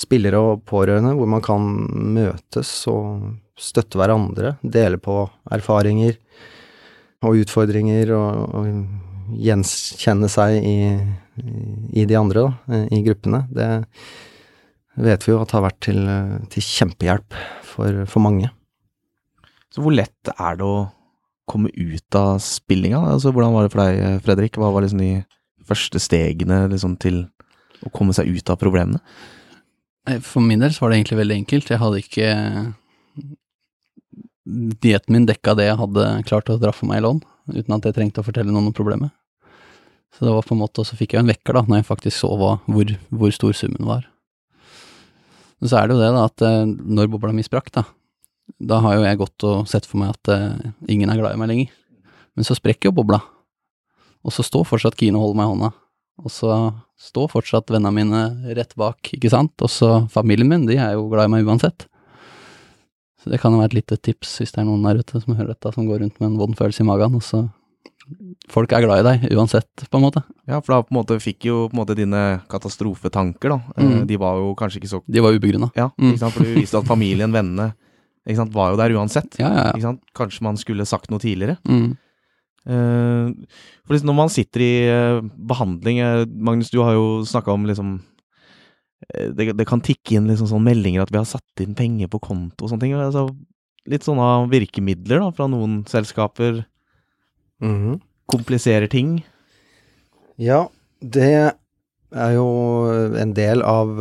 [0.01, 1.65] spillere og pårørende, hvor man kan
[2.15, 6.17] møtes og støtte hverandre, dele på erfaringer
[7.21, 10.77] og utfordringer, og, og gjenkjenne seg i,
[11.95, 13.43] i de andre, da, i gruppene.
[13.51, 13.69] Det
[15.01, 16.01] vet vi jo at har vært til,
[16.51, 18.51] til kjempehjelp for, for mange.
[19.71, 20.89] Så hvor lett er det å
[21.51, 22.99] komme ut av spillinga?
[23.13, 24.59] Altså, hvordan var det for deg, Fredrik?
[24.59, 25.13] Hva var liksom de
[25.67, 27.23] første stegene liksom, til
[27.85, 28.99] å komme seg ut av problemene?
[30.25, 31.71] For min del så var det egentlig veldig enkelt.
[31.71, 32.29] Jeg hadde ikke
[34.81, 37.19] Dietten min dekka det jeg hadde klart å dra for meg i lån,
[37.53, 39.13] uten at jeg trengte å fortelle noen om problemet.
[40.11, 41.87] Så det var på en måte, og så fikk jeg en vekker da, når jeg
[41.87, 44.05] faktisk så hva, hvor, hvor stor summen var.
[45.61, 47.85] Men så er det jo det da, at eh, når bobla mi sprakk da,
[48.59, 51.39] da har jo jeg gått og sett for meg at uh, ingen er glad i
[51.39, 51.69] meg lenger.
[52.35, 53.21] Men så sprekker jo bobla,
[54.25, 55.69] og så står fortsatt Kine og holder meg i hånda.
[56.21, 56.57] Og så
[57.01, 59.53] står fortsatt vennene mine rett bak, ikke sant.
[59.63, 61.87] Og så familien min, de er jo glad i meg uansett.
[63.21, 65.37] Så det kan jo være et lite tips hvis det er noen der ute som
[65.37, 67.43] hører dette, som går rundt med en vond følelse i magen, og så
[68.49, 70.23] folk er glad i deg uansett, på en måte.
[70.47, 73.59] Ja, for da på en måte fikk jo på en måte dine katastrofetanker, da.
[73.77, 74.07] eh, Mm.
[74.07, 75.71] De var jo kanskje ikke så De var ubegrunna.
[75.75, 76.11] Ja, Mm.
[76.13, 76.33] ikke sant?
[76.33, 77.73] for du viste at familien, vennene,
[78.27, 79.37] ikke sant, var jo der uansett.
[79.39, 79.71] Ja, ja, ja.
[79.73, 80.01] Ikke sant?
[80.15, 81.57] Kanskje man skulle sagt noe tidligere.
[81.67, 81.97] Mm.
[82.67, 83.33] Eh,
[83.85, 87.65] for liksom når man sitter i eh, behandling eh, Magnus, du har jo snakka om
[87.65, 87.99] liksom
[89.35, 92.19] det, det kan tikke inn liksom sånn meldinger at vi har satt inn penger på
[92.21, 92.93] konto og sånne ting.
[92.93, 93.23] Altså,
[93.89, 96.61] litt sånne virkemidler da, fra noen selskaper.
[97.61, 97.99] Mhm.
[98.31, 99.23] Kompliserer ting.
[100.39, 100.67] Ja,
[101.03, 101.25] det
[102.11, 102.45] er jo
[103.19, 103.91] en del av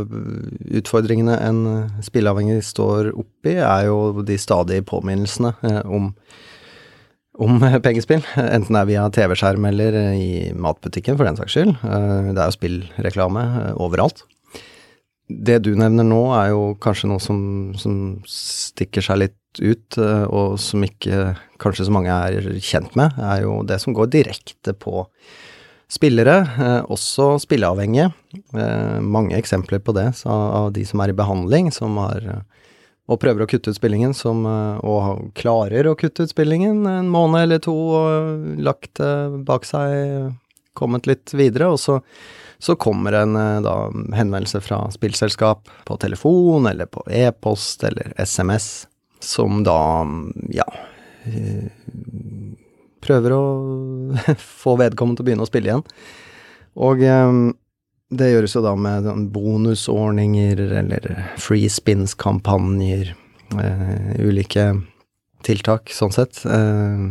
[0.71, 1.61] utfordringene en
[2.03, 6.13] spilleavhengig står oppi, er jo de stadige påminnelsene eh, om,
[7.39, 8.23] om pengespill.
[8.41, 11.75] Enten det er via TV-skjerm eller i matbutikken, for den saks skyld.
[11.83, 14.25] Eh, Det er jo spillreklame eh, overalt.
[15.31, 17.39] Det du nevner nå, er jo kanskje noe som,
[17.79, 17.95] som
[18.29, 23.45] stikker seg litt ut, eh, og som ikke kanskje så mange er kjent med, er
[23.45, 25.05] jo det som går direkte på
[25.91, 28.11] spillere, eh, også spilleavhengige.
[28.55, 32.45] Eh, mange eksempler på det av de som er i behandling, som har
[33.11, 37.43] og prøver å kutte ut spillingen, som, og klarer å kutte ut spillingen en måned
[37.43, 40.31] eller to, og lagt det bak seg,
[40.81, 41.99] kommet litt videre, og så,
[42.59, 43.77] så kommer en eh, da
[44.17, 48.89] henvendelse fra spillselskap på telefon, eller på e-post, eller SMS,
[49.21, 49.79] som da,
[50.55, 50.67] ja
[51.29, 51.69] eh,
[53.01, 53.45] prøver å
[54.65, 55.87] få vedkommende til å begynne å spille igjen.
[56.81, 57.35] Og eh,
[58.11, 63.13] det gjøres jo da med bonusordninger eller free spins-kampanjer,
[64.19, 64.65] ulike
[65.47, 66.43] tiltak sånn sett.
[66.47, 67.11] Eh,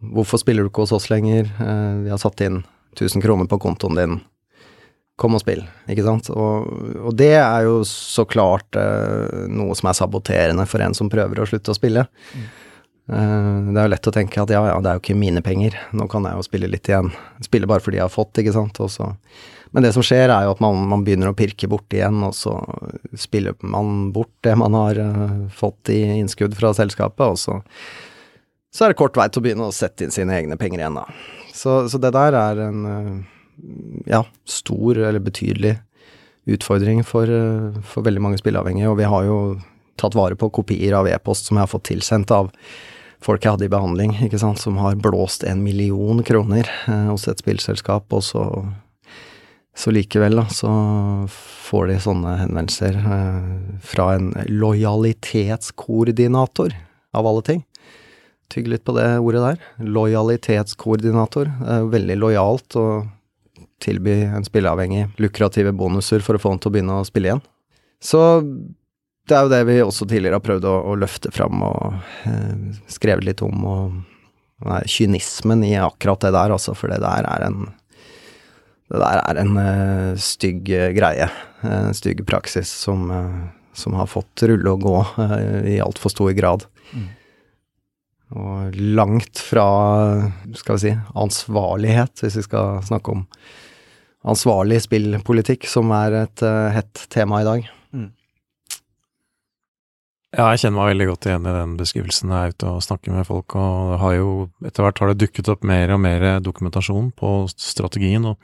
[0.00, 1.50] hvorfor spiller du ikke hos oss lenger?
[1.60, 2.62] Eh, vi har satt inn
[2.96, 4.20] 1000 kroner på kontoen din.
[5.20, 6.30] Kom og spill, ikke sant.
[6.32, 6.70] Og,
[7.04, 11.42] og det er jo så klart eh, noe som er saboterende for en som prøver
[11.42, 12.06] å slutte å spille.
[13.10, 15.42] Eh, det er jo lett å tenke at ja, ja, det er jo ikke mine
[15.44, 17.10] penger, nå kan jeg jo spille litt igjen.
[17.44, 18.80] Spille bare fordi jeg har fått, ikke sant.
[18.80, 19.10] Også.
[19.74, 22.36] men det som skjer, er jo at man, man begynner å pirke borti igjen, og
[22.38, 22.56] så
[23.18, 27.60] spiller man bort det man har eh, fått i innskudd fra selskapet, og så,
[28.70, 30.98] så er det kort vei til å begynne å sette inn sine egne penger igjen,
[31.00, 31.04] da.
[31.50, 33.14] Så, så det der er en eh,
[34.12, 35.74] ja, stor eller betydelig
[36.50, 39.38] utfordring for, eh, for veldig mange spilleavhengige, og vi har jo
[40.00, 42.44] tatt vare på kopier av e-post som jeg har fått tilsendt av
[43.20, 47.28] folk jeg hadde i behandling, ikke sant, som har blåst en million kroner eh, hos
[47.28, 48.42] et spillselskap, og så
[49.80, 50.70] så likevel, da, så
[51.30, 52.94] får de sånne henvendelser
[53.86, 56.70] fra en lojalitetskoordinator,
[57.16, 57.64] av alle ting.
[58.50, 59.64] Tygg litt på det ordet der.
[59.86, 61.50] Lojalitetskoordinator.
[61.92, 62.86] Veldig lojalt å
[63.80, 67.42] tilby en spilleavhengig lukrative bonuser for å få han til å begynne å spille igjen.
[68.02, 68.20] Så
[69.28, 72.80] det er jo det vi også tidligere har prøvd å, å løfte fram og eh,
[72.90, 77.46] skrevet litt om, og nei, kynismen i akkurat det der, altså, for det der er
[77.50, 77.68] en
[78.90, 81.28] det der er en uh, stygg uh, greie.
[81.62, 84.96] En stygg praksis som, uh, som har fått rulle og gå
[85.70, 86.64] i altfor stor grad.
[86.90, 87.04] Mm.
[88.30, 89.66] Og langt fra,
[90.54, 93.26] skal vi si, ansvarlighet, hvis vi skal snakke om
[94.30, 96.42] ansvarlig spillpolitikk, som er et
[96.76, 97.70] hett tema i dag.
[100.30, 102.30] Ja, jeg kjenner meg veldig godt igjen i den beskrivelsen.
[102.30, 104.28] Jeg er ute og snakker med folk, og har jo
[104.62, 108.28] etter hvert har det dukket opp mer og mer dokumentasjon på strategien.
[108.30, 108.36] og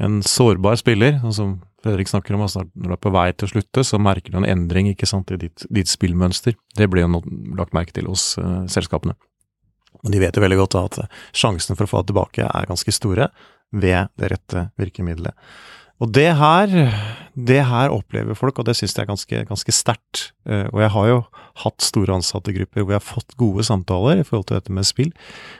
[0.00, 3.48] en sårbar spiller, sånn som Fredrik snakker om, altså når du er på vei til
[3.48, 6.56] å slutte, så merker du en endring ikke sant, i ditt, ditt spillmønster.
[6.76, 7.22] Det blir jo
[7.56, 9.16] lagt merke til hos uh, selskapene.
[10.04, 12.68] Og de vet jo veldig godt da, at sjansene for å få det tilbake er
[12.68, 13.30] ganske store
[13.72, 15.36] ved det rette virkemidlet.
[16.00, 16.70] Og det her,
[17.36, 20.30] det her opplever folk, og det syns jeg er ganske, ganske sterkt.
[20.48, 21.18] Uh, og jeg har jo
[21.64, 25.12] hatt store ansattegrupper hvor jeg har fått gode samtaler i forhold til dette med spill,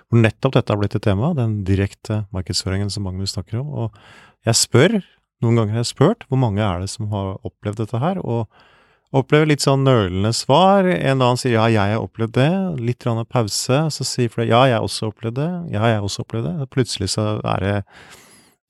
[0.08, 3.72] hvor nettopp dette har blitt et tema, den direkte markedsføringen som Magnus snakker om.
[3.86, 4.00] Og
[4.46, 5.00] jeg spør,
[5.44, 8.48] noen ganger har jeg spurt, hvor mange er det som har opplevd dette her, og
[9.16, 10.86] opplever litt sånn nølende svar.
[10.86, 14.62] En annen sier ja, jeg har opplevd det, litt grann pause, så sier flere ja,
[14.70, 16.68] jeg har også opplevd det, ja, jeg har også opplevd det.
[16.74, 17.76] Plutselig så er det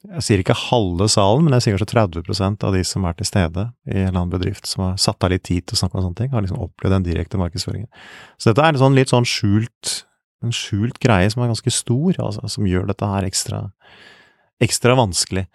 [0.00, 3.28] jeg sier ikke halve salen, men jeg sier kanskje 30% av de som er til
[3.28, 5.98] stede i en eller annen bedrift som har satt av litt tid til å snakke
[5.98, 7.90] om sånne ting, har liksom opplevd den direkte markedsføringen.
[8.40, 9.92] Så dette er en sånn litt sånn skjult,
[10.40, 13.66] en skjult greie som er ganske stor, altså, som gjør dette her ekstra,
[14.64, 15.46] ekstra vanskelig.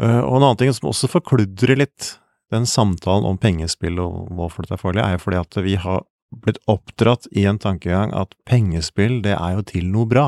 [0.00, 2.14] Uh, og en annen ting som også forkludrer litt
[2.50, 6.02] den samtalen om pengespill og hvorfor dette er farlig, er jo fordi at vi har
[6.30, 10.26] blitt oppdratt i en tankegang at pengespill, det er jo til noe bra.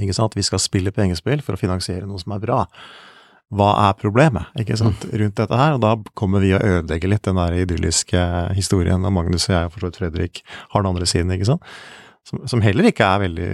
[0.00, 0.36] Ikke sant?
[0.38, 2.64] Vi skal spille pengespill for å finansiere noe som er bra.
[3.50, 5.74] Hva er problemet ikke sant, rundt dette her?
[5.74, 8.20] Og da kommer vi å ødelegge litt den der idylliske
[8.54, 11.50] historien, av Magnus og jeg og for så vidt Fredrik har den andre siden, ikke
[11.50, 11.66] sant.
[12.28, 13.50] som, som heller ikke er veldig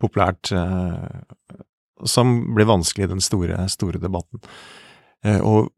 [0.00, 1.58] populært, eh,
[2.08, 4.42] som ble vanskelig i den store, store debatten.
[5.24, 5.70] Eh, og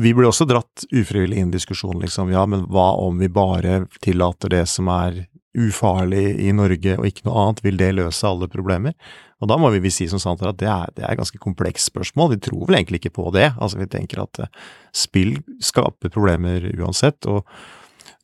[0.00, 2.32] vi ble også dratt ufrivillig inn i diskusjonen, liksom.
[2.34, 7.28] Ja, men hva om vi bare tillater det som er ufarlig i Norge og ikke
[7.28, 8.96] noe annet, vil det løse alle problemer?
[9.40, 11.90] Og da må vi si som sant at det er, det er et ganske komplekst
[11.92, 13.50] spørsmål, vi tror vel egentlig ikke på det.
[13.54, 17.48] Altså vi tenker at uh, spill skaper problemer uansett, og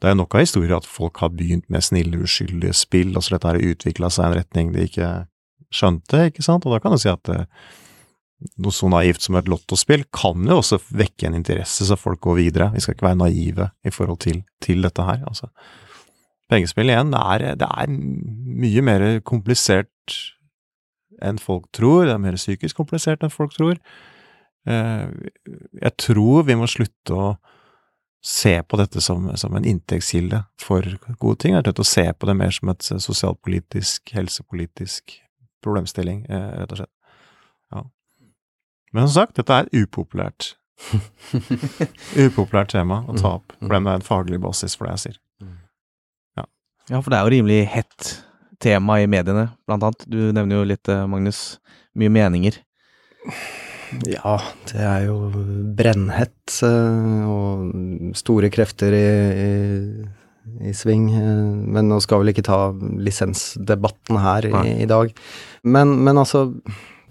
[0.00, 3.52] det er nok av historier at folk har begynt med snille, uskyldige spill, altså dette
[3.52, 5.10] har utvikla seg i en retning de ikke
[5.74, 7.44] skjønte, ikke sant, og da kan du si at uh,
[8.60, 12.38] noe så naivt som et lottospill kan jo også vekke en interesse, så folk går
[12.40, 12.70] videre.
[12.74, 15.50] Vi skal ikke være naive i forhold til, til dette her, altså.
[16.50, 20.16] Pengespill igjen, det er, det er mye mer komplisert
[21.22, 23.78] enn folk tror, det er mer psykisk komplisert enn folk tror.
[24.66, 25.06] Eh,
[25.84, 27.30] jeg tror vi må slutte å
[28.24, 30.84] se på dette som, som en inntektskilde for
[31.22, 31.54] gode ting.
[31.54, 35.20] Jeg tror å se på det mer som et sosialpolitisk, helsepolitisk
[35.64, 36.92] problemstilling, eh, rett og slett.
[37.74, 37.84] Ja.
[38.92, 40.54] Men som sagt, dette er upopulært.
[42.24, 45.20] upopulært tema å ta opp, for det er en faglig basis for det jeg sier.
[46.38, 46.46] Ja.
[46.88, 48.12] ja, for det er jo rimelig hett
[48.60, 50.06] tema i mediene, blant annet.
[50.08, 51.58] Du nevner jo litt, eh, Magnus,
[51.96, 52.60] mye meninger.
[54.06, 54.36] Ja,
[54.70, 55.16] det er jo
[55.76, 59.06] brennhett eh, og store krefter i,
[59.44, 59.48] i,
[60.60, 61.08] i sving.
[61.14, 61.42] Eh,
[61.76, 65.12] men nå skal vel ikke ta lisensdebatten her i, i dag.
[65.62, 66.48] Men, men, altså,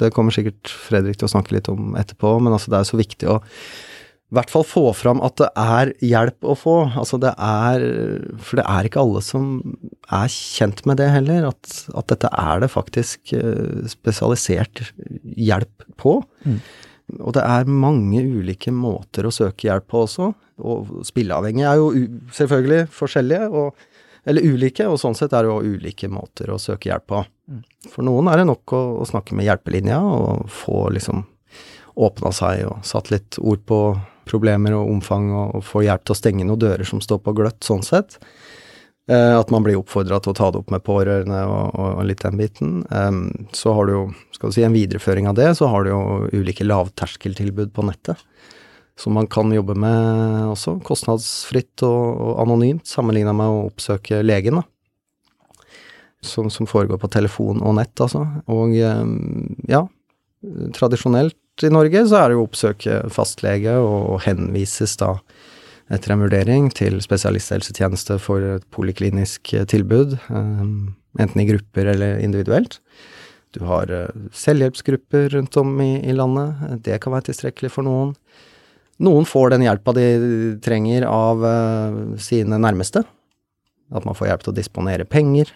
[0.02, 3.00] det kommer sikkert Fredrik til å snakke litt om etterpå, men altså det er så
[3.00, 3.40] viktig å
[4.30, 6.76] i hvert fall få fram at det er hjelp å få.
[7.02, 7.86] Altså det er
[8.38, 9.48] For det er ikke alle som
[10.06, 14.84] er kjent med det heller, at, at dette er det faktisk eh, spesialisert
[15.34, 16.20] hjelp på.
[16.46, 16.62] Mm.
[17.18, 20.30] Og det er mange ulike måter å søke hjelp på også.
[20.60, 21.90] Og spilleavhengige er jo
[22.36, 26.92] selvfølgelig forskjellige, og, eller ulike, og sånn sett er det jo ulike måter å søke
[26.92, 27.24] hjelp på.
[27.50, 27.64] Mm.
[27.90, 31.26] For noen er det nok å, å snakke med hjelpelinja og få liksom
[32.00, 33.80] åpna seg og satt litt ord på
[34.30, 37.34] problemer og omfang, og, og få hjelp til å stenge noen dører som står på
[37.40, 38.20] gløtt, sånn sett.
[39.10, 42.06] Eh, at man blir oppfordra til å ta det opp med pårørende og, og, og
[42.06, 42.74] litt den biten.
[43.58, 44.02] Så har du jo,
[44.36, 46.02] skal du si, en videreføring av det, så har du jo
[46.38, 48.22] ulike lavterskeltilbud på nettet.
[49.00, 54.60] Som man kan jobbe med også, kostnadsfritt og, og anonymt, sammenligna med å oppsøke legen,
[54.60, 54.68] da.
[56.22, 58.26] Som, som, foregår på telefon og nett, altså.
[58.52, 59.86] Og ja,
[60.76, 65.16] tradisjonelt i Norge, så er det jo å oppsøke fastlege og henvises da
[65.94, 70.68] etter en vurdering til spesialisthelsetjeneste for et poliklinisk eh, tilbud, eh,
[71.24, 72.80] enten i grupper eller individuelt.
[73.56, 78.14] Du har eh, selvhjelpsgrupper rundt om i, i landet, det kan være tilstrekkelig for noen.
[79.00, 80.08] Noen får den hjelpa de
[80.60, 81.46] trenger av
[82.20, 83.06] sine nærmeste.
[83.96, 85.54] At man får hjelp til å disponere penger,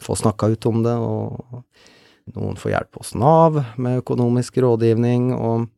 [0.00, 1.60] få snakka ut om det og
[2.32, 5.68] noen får hjelp hos Nav med økonomisk rådgivning, og,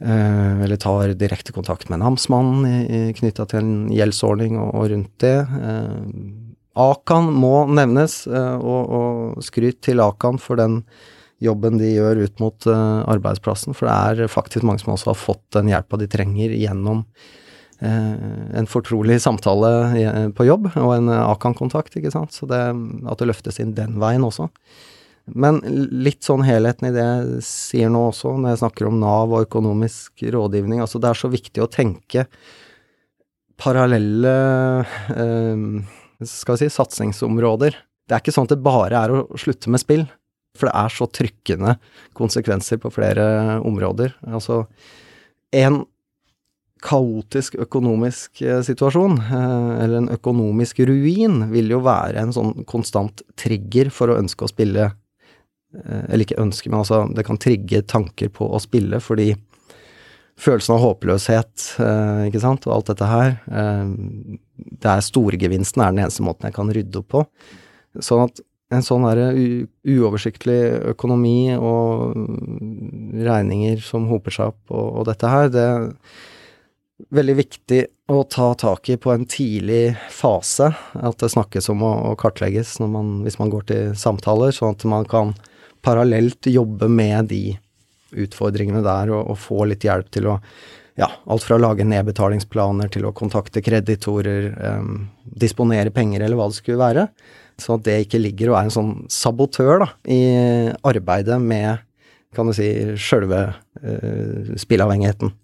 [0.00, 5.36] eh, eller tar direkte kontakt med namsmannen knytta til en gjeldsordning og, og rundt det.
[5.42, 6.42] Eh,
[6.76, 10.82] Akan må nevnes, eh, og, og skryt til Akan for den
[11.42, 15.18] jobben de gjør ut mot uh, arbeidsplassen, for det er faktisk mange som også har
[15.20, 17.02] fått den hjelpa de trenger gjennom
[17.84, 18.14] uh,
[18.56, 22.32] en fortrolig samtale på jobb og en Akan-kontakt, ikke sant.
[22.32, 22.62] Så det,
[23.04, 24.48] at det løftes inn den veien også.
[25.34, 25.58] Men
[25.90, 29.48] litt sånn helheten i det jeg sier nå også, når jeg snakker om Nav og
[29.48, 32.28] økonomisk rådgivning, altså det er så viktig å tenke
[33.58, 34.34] parallelle
[35.16, 35.64] eh,
[36.22, 37.80] skal vi si, satsingsområder.
[38.06, 40.06] Det er ikke sånn at det bare er å slutte med spill,
[40.56, 41.74] for det er så trykkende
[42.16, 43.26] konsekvenser på flere
[43.66, 44.14] områder.
[44.30, 44.62] Altså,
[45.56, 45.82] en
[46.86, 53.24] kaotisk økonomisk eh, situasjon, eh, eller en økonomisk ruin, vil jo være en sånn konstant
[53.40, 54.90] trigger for å ønske å spille
[55.74, 59.32] eller ikke ønske, men altså det kan trigge tanker på å spille, fordi
[60.40, 63.86] følelsen av håpløshet, eh, ikke sant, og alt dette her eh,
[64.56, 67.24] Det er storgevinsten er den eneste måten jeg kan rydde opp på.
[68.04, 68.40] Sånn at
[68.74, 69.20] en sånn her
[69.86, 70.58] uoversiktlig
[70.92, 72.16] økonomi og
[73.14, 75.86] regninger som hoper seg opp og, og dette her, det er
[77.14, 77.80] veldig viktig
[78.10, 80.72] å ta tak i på en tidlig fase.
[80.98, 84.86] At det snakkes om å, å kartlegges man, hvis man går til samtaler, sånn at
[84.88, 85.34] man kan
[85.86, 87.44] parallelt jobbe med de
[88.16, 90.36] utfordringene der, og, og, få litt hjelp til å
[90.96, 96.46] ja, alt fra å lage nedbetalingsplaner til å kontakte kreditorer, um, disponere penger eller hva
[96.48, 97.04] det skulle være.
[97.60, 100.22] Sånn at det ikke ligger og er en sånn sabotør da, i
[100.88, 101.84] arbeidet med,
[102.36, 105.34] kan du si, sjølve uh, spilleavhengigheten.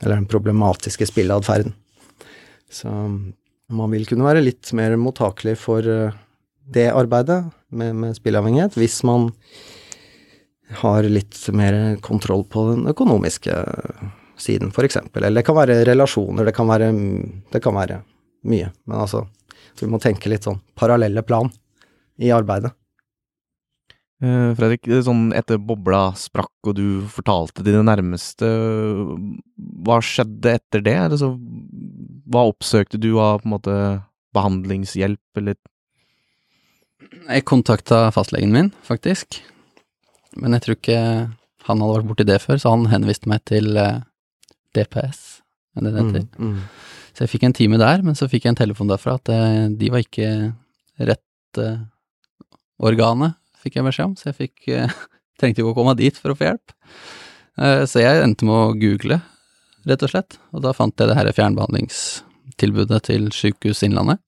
[0.00, 1.76] Eller den problematiske spilleatferden.
[2.72, 6.16] Så man vil kunne være litt mer mottakelig for uh,
[6.72, 9.28] det arbeidet med, med spilleavhengighet hvis man
[10.80, 13.56] har litt mer kontroll på den økonomiske
[14.42, 14.98] siden, f.eks.
[15.14, 16.90] Eller det kan være relasjoner, det kan være,
[17.52, 18.02] det kan være
[18.48, 18.70] mye.
[18.88, 19.26] Men altså,
[19.80, 21.50] vi må tenke litt sånn parallelle plan
[22.22, 22.72] i arbeidet.
[24.22, 28.46] Eh, Fredrik, sånn etter bobla sprakk og du fortalte dine nærmeste,
[29.82, 30.98] hva skjedde etter det?
[31.08, 31.32] Altså,
[32.30, 33.76] hva oppsøkte du av på en måte
[34.36, 35.58] behandlingshjelp, eller
[37.28, 39.42] Jeg kontakta fastlegen min, faktisk.
[40.40, 41.02] Men jeg tror ikke
[41.66, 44.02] han hadde vært borti det før, så han henviste meg til eh,
[44.76, 45.20] DPS,
[45.76, 46.26] er det det heter.
[46.38, 46.92] Mm, mm.
[47.12, 49.66] Så jeg fikk en time der, men så fikk jeg en telefon derfra at eh,
[49.78, 50.28] de var ikke
[51.02, 51.80] rett uh,
[52.84, 54.96] organet, fikk jeg beskjed om, så jeg fikk uh,
[55.40, 56.74] trengte ikke å komme dit for å få hjelp.
[57.60, 59.20] Uh, så jeg endte med å google,
[59.88, 64.22] rett og slett, og da fant jeg det her fjernbehandlingstilbudet til Sykehus Innlandet.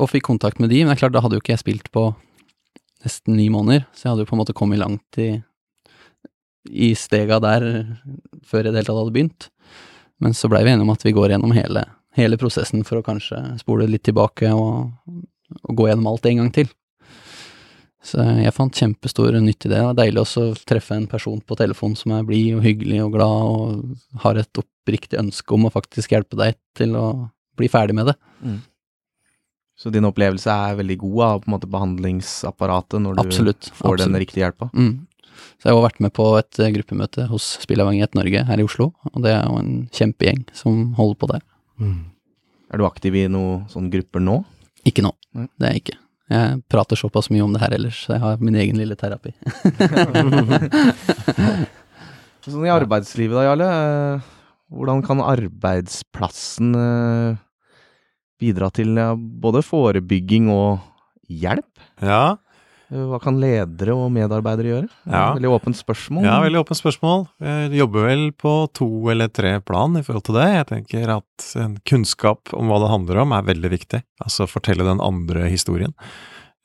[0.00, 1.90] Og fikk kontakt med de, men det er klart, da hadde jo ikke jeg spilt
[1.94, 2.10] på
[3.04, 5.30] nesten ni måneder, så jeg hadde jo på en måte kommet langt i,
[6.68, 7.66] i stega der
[8.46, 9.48] før jeg i det hele tatt hadde begynt.
[10.20, 11.86] Men så blei vi enige om at vi går gjennom hele,
[12.18, 14.90] hele prosessen for å kanskje spole litt tilbake og,
[15.62, 16.68] og gå gjennom alt en gang til.
[18.04, 19.76] Så jeg fant kjempestor nytte i det.
[19.76, 23.02] Det er deilig også å treffe en person på telefon som er blid og hyggelig
[23.04, 27.06] og glad og har et oppriktig ønske om å faktisk hjelpe deg til å
[27.60, 28.16] bli ferdig med det.
[29.80, 33.70] Så din opplevelse er veldig god av på en måte behandlingsapparatet når du Absolutt.
[33.78, 34.66] får den riktige hjelpa?
[34.76, 35.06] Mm.
[35.56, 38.90] Så jeg har vært med på et eh, gruppemøte hos Spillavhengighet Norge her i Oslo,
[39.08, 41.42] og det er jo en kjempegjeng som holder på der.
[41.80, 42.02] Mm.
[42.70, 44.36] Er du aktiv i noen sånne grupper nå?
[44.88, 45.48] Ikke nå, Nei.
[45.56, 45.96] det er jeg ikke.
[46.30, 49.32] Jeg prater såpass mye om det her ellers, så jeg har min egen lille terapi.
[52.44, 53.66] Sånn i arbeidslivet da, Jarle.
[53.66, 54.20] eh,
[54.70, 57.34] Hvordan kan arbeidsplassen eh,
[58.40, 58.96] bidra til
[59.40, 60.80] både forebygging og
[61.30, 61.68] hjelp?
[62.02, 62.36] Ja,
[62.90, 64.88] Eh, Hva kan ledere og medarbeidere gjøre?
[65.06, 65.34] Ja.
[65.36, 66.24] Veldig åpent spørsmål.
[66.26, 67.20] ja veldig åpent spørsmål.
[67.38, 70.46] Jeg jobber vel på to eller tre plan i forhold til det.
[70.56, 74.02] Jeg tenker at en kunnskap om hva det handler om er veldig viktig.
[74.26, 75.94] Altså fortelle den andre historien.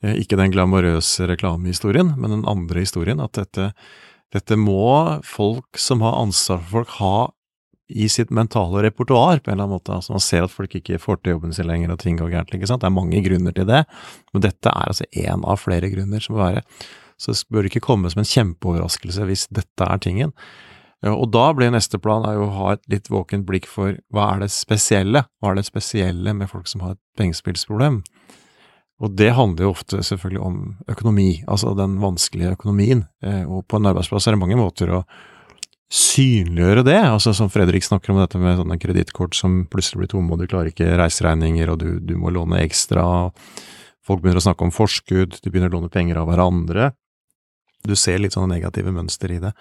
[0.02, 3.20] Eh, Ikke den glamorøse reklamehistorien, men den andre historien.
[3.22, 3.72] At dette,
[4.34, 7.30] dette må folk som har ansvar for folk ha
[7.88, 9.94] i sitt mentale repertoar, på en eller annen måte.
[9.94, 12.54] Altså Man ser at folk ikke får til jobben sin lenger, og ting går gærent.
[12.54, 12.82] ikke sant?
[12.82, 13.84] Det er mange grunner til det,
[14.34, 16.64] men dette er altså én av flere grunner som må være.
[17.16, 20.32] Så det bør ikke komme som en kjempeoverraskelse hvis dette er tingen.
[21.06, 24.50] Og da blir neste plan å ha et litt våkent blikk for hva er det
[24.50, 25.26] spesielle?
[25.40, 28.00] Hva er det spesielle med folk som har et pengespillsproblem?
[29.04, 33.04] Og det handler jo ofte selvfølgelig om økonomi, altså den vanskelige økonomien.
[33.22, 35.02] Eh, Og på en arbeidsplass er det mange måter å
[35.92, 40.34] synliggjøre det, altså som Fredrik snakker om dette med sånne kredittkort som plutselig blir tomme,
[40.34, 43.04] og du klarer ikke reiseregninger, og du, du må låne ekstra,
[44.06, 46.90] folk begynner å snakke om forskudd, de begynner å låne penger av hverandre.
[47.86, 49.54] Du ser litt sånne negative mønster i det.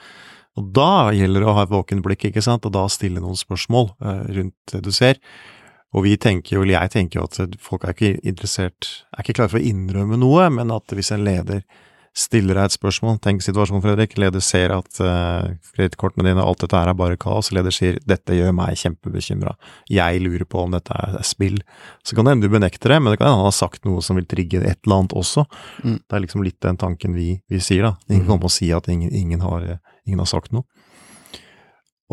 [0.57, 3.38] Og da gjelder det å ha et våkent blikk, ikke sant, og da stille noen
[3.38, 5.19] spørsmål eh, rundt det du ser.
[5.95, 9.38] Og vi tenker jo, eller jeg tenker jo at folk er ikke interessert, er ikke
[9.38, 11.61] klare for å innrømme noe, men at hvis en leder
[12.16, 16.61] stiller deg et spørsmål, tenk situasjonen Fredrik, leder ser at uh, kredittkortene dine og alt
[16.63, 19.51] dette her er bare kaos, leder sier dette gjør meg kjempebekymra,
[19.91, 21.59] jeg lurer på om dette er, er spill,
[22.07, 24.03] så kan det hende du benekter det, men det kan hende han har sagt noe
[24.05, 25.43] som vil trigge et eller annet også.
[25.84, 25.99] Mm.
[25.99, 28.32] Det er liksom litt den tanken vi, vi sier da, ingen Mm.
[28.32, 29.68] kommer og sier at ingen, ingen, har,
[30.07, 30.63] ingen har sagt noe.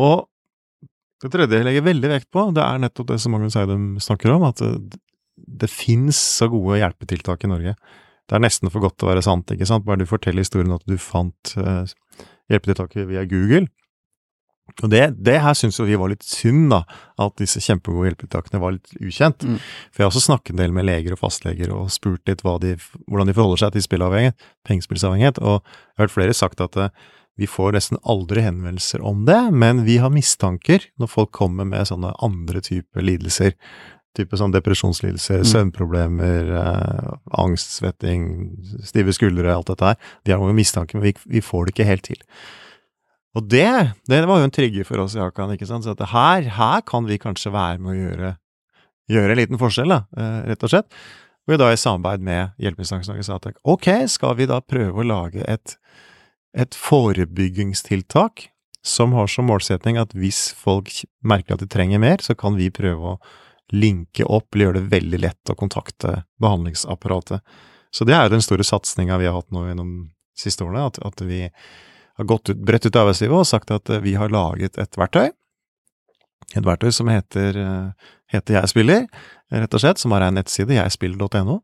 [0.03, 0.27] Og
[1.23, 4.35] det tredje jeg legger veldig vekt på, det er nettopp det som Magnus Eidem snakker
[4.35, 4.99] om, at det,
[5.39, 7.75] det finnes så gode hjelpetiltak i Norge.
[8.33, 9.85] Det er nesten for godt til å være sant, ikke sant?
[9.85, 11.85] Bare du forteller historien at du fant uh,
[12.49, 13.67] hjelpetiltaket via Google.
[14.81, 16.79] Og det, det her syns jo vi var litt synd, da,
[17.21, 19.45] at disse kjempegode hjelpetiltakene var litt ukjent.
[19.45, 19.59] Mm.
[19.61, 22.73] For jeg har også snakket en del med leger og fastleger og spurt litt de,
[23.05, 27.03] hvordan de forholder seg til spillavhengighet, pengespillsavhengighet, og jeg har hørt flere sagt at eh,
[27.37, 31.85] vi får nesten aldri henvendelser om det, men vi har mistanker når folk kommer med
[31.89, 33.53] sånne andre typer lidelser.
[34.13, 35.47] Type sånn depresjonslidelser, Mm.
[35.49, 38.27] søvnproblemer, eh, angst, svetting,
[38.85, 39.95] stive skuldre, alt dette her.
[40.23, 42.21] De har mange mistanker, men vi, vi får det ikke helt til.
[43.35, 45.83] Og det, det var jo en trigger for oss i Akan, ikke sant.
[45.87, 48.35] Så at her, her kan vi kanskje være med å gjøre,
[49.09, 50.91] gjøre en liten forskjell, da, eh, rett og slett.
[51.49, 55.07] Vi da i samarbeid med Hjelpeinstansen Norge sa at ok, skal vi da prøve å
[55.09, 55.73] lage et,
[56.55, 58.49] et forebyggingstiltak
[58.85, 60.91] som har som målsetning at hvis folk
[61.23, 63.19] merker at de trenger mer, så kan vi prøve å
[63.71, 67.41] linke opp eller gjøre det veldig lett å kontakte behandlingsapparatet.
[67.93, 70.87] Så det er jo den store satsinga vi har hatt nå gjennom de siste årene,
[70.89, 71.45] at, at vi
[72.17, 75.31] har gått ut, bredt ut arbeidslivet og sagt at eh, vi har laget et verktøy.
[76.53, 79.05] Et verktøy som heter, eh, heter Jeg spiller,
[79.53, 81.59] rett og slett, som har en nettside, jegspiller.no,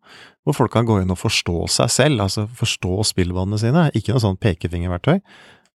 [0.46, 3.90] hvor folk kan gå inn og forstå seg selv, altså forstå spillvanene sine.
[3.98, 5.20] Ikke noe sånn pekefingerverktøy.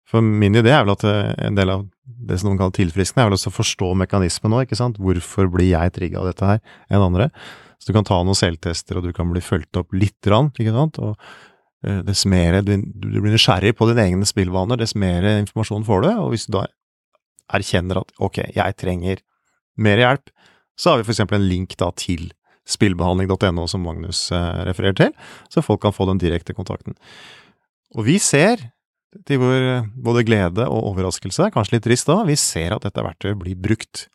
[0.09, 3.23] For min idé er vel at eh, en del av det som noen kaller tilfriskende,
[3.23, 4.99] er vel også å forstå mekanismen nå, ikke sant.
[5.01, 7.29] Hvorfor blir jeg trigga av dette her enn andre?
[7.79, 10.75] Så du kan ta noen selvtester, og du kan bli fulgt opp lite grann, ikke
[10.75, 10.99] sant.
[11.03, 11.15] Og
[11.87, 16.05] eh, dess mer du, du blir nysgjerrig på dine egne spillvaner, dess mer informasjon får
[16.05, 16.09] du.
[16.25, 16.67] Og hvis du da
[17.53, 19.23] erkjenner at ok, jeg trenger
[19.83, 20.31] mer hjelp,
[20.79, 22.31] så har vi for eksempel en link da til
[22.69, 25.15] spillbehandling.no som Magnus eh, refererer til,
[25.51, 26.95] så folk kan få den direkte kontakten.
[27.93, 28.71] Og vi ser,
[29.27, 33.05] til vår eh, både glede og overraskelse, kanskje litt trist da, vi ser at dette
[33.05, 34.07] verktøyet blir brukt.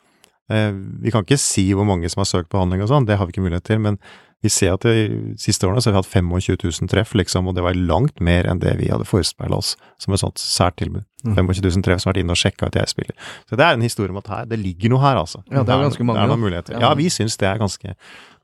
[0.52, 0.72] Eh,
[1.02, 3.36] vi kan ikke si hvor mange som har søkt behandling og sånn, det har vi
[3.36, 4.00] ikke mulighet til, men
[4.44, 7.56] vi ser at de siste årene så har vi hatt 25 000 treff, liksom, og
[7.56, 11.02] det var langt mer enn det vi hadde forespeila oss som et sånt sært tilbud.
[11.26, 11.34] Mm.
[11.34, 13.16] 25 000 treff som har vært inne og sjekka at jeg spiller.
[13.50, 15.42] Så det er en historie om at her, det ligger noe her, altså.
[15.50, 16.20] Ja, det er ganske mange.
[16.20, 16.76] Det er noen muligheter.
[16.78, 17.96] Ja, ja vi syns det er ganske,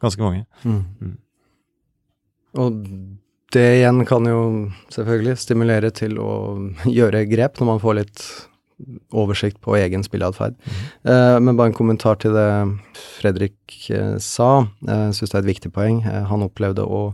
[0.03, 0.43] ganske mange.
[0.65, 0.83] Mm.
[0.99, 1.15] Mm.
[2.65, 2.83] Og
[3.55, 4.41] det igjen kan jo
[4.93, 6.33] selvfølgelig stimulere til å
[6.91, 8.27] gjøre grep når man får litt
[9.15, 10.57] oversikt på egen spilleatferd.
[10.59, 10.85] Mm.
[11.07, 12.49] Uh, men bare en kommentar til det
[13.21, 13.57] Fredrik
[13.95, 14.67] uh, sa.
[14.83, 16.03] Jeg uh, syns det er et viktig poeng.
[16.05, 17.07] Uh, han opplevde å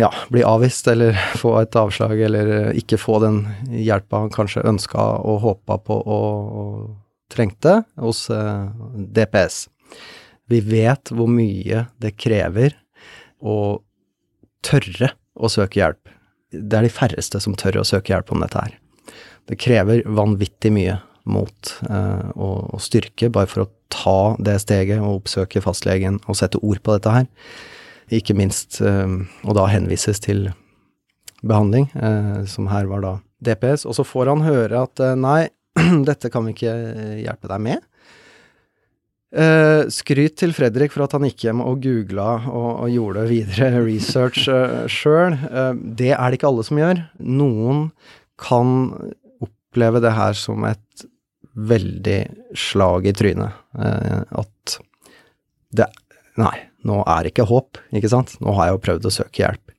[0.00, 3.42] ja, bli avvist eller få et avslag, eller ikke få den
[3.72, 6.90] hjelpa han kanskje ønska og håpa på og,
[7.30, 8.24] trengte hos
[9.14, 9.68] DPS.
[10.50, 12.74] Vi vet hvor mye det krever
[13.38, 13.54] å
[14.66, 16.14] tørre å søke hjelp.
[16.50, 18.78] Det er de færreste som tør å søke hjelp om dette her.
[19.50, 20.98] Det krever vanvittig mye
[21.30, 26.60] mot eh, og, styrke bare for å ta det steget og oppsøke fastlegen og sette
[26.62, 27.28] ord på dette her.
[28.14, 30.48] Ikke minst eh, og da henvises til
[31.46, 33.86] behandling, eh, som her var da DPS.
[33.88, 35.48] Og så får han høre at eh, nei,
[36.08, 37.86] dette kan vi ikke eh, hjelpe deg med.
[39.30, 43.82] Uh, skryt til Fredrik for at han gikk hjem og googla og, og gjorde videre
[43.86, 45.36] research uh, sjøl.
[45.46, 47.04] Uh, det er det ikke alle som gjør.
[47.22, 47.84] Noen
[48.40, 48.90] kan
[49.38, 51.06] oppleve det her som et
[51.54, 52.20] veldig
[52.58, 53.54] slag i trynet.
[53.78, 54.80] Uh, at
[55.78, 55.90] det
[56.40, 56.54] Nei,
[56.88, 58.30] nå er det ikke håp, ikke sant?
[58.40, 59.72] Nå har jeg jo prøvd å søke hjelp,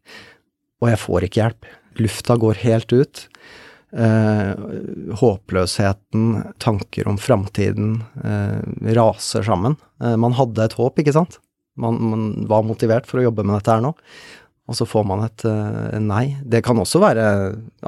[0.84, 1.70] og jeg får ikke hjelp.
[1.98, 3.22] Lufta går helt ut.
[3.92, 4.52] Eh,
[5.20, 6.28] håpløsheten,
[6.64, 9.76] tanker om framtiden eh, raser sammen.
[10.04, 11.42] Eh, man hadde et håp, ikke sant?
[11.80, 13.92] Man, man, var motivert for å jobbe med dette her nå
[14.72, 16.38] og så får man et uh, nei.
[16.48, 17.26] Det kan også være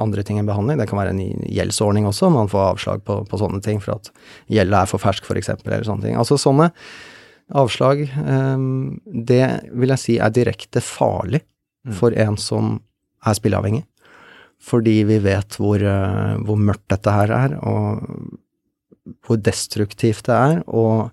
[0.00, 0.76] andre ting enn behandling.
[0.80, 4.10] Det kan være en gjeldsordning også, man får avslag på, på sånne ting for at
[4.52, 6.18] gjelda er for fersk, f.eks., eller sånne ting.
[6.20, 6.68] Altså sånne
[7.56, 11.96] avslag, um, det vil jeg si er direkte farlig mm.
[11.96, 12.76] for en som
[13.24, 13.86] er spilleavhengig.
[14.64, 18.04] Fordi vi vet hvor, uh, hvor mørkt dette her er, og
[19.24, 20.62] hvor destruktivt det er.
[20.66, 21.10] og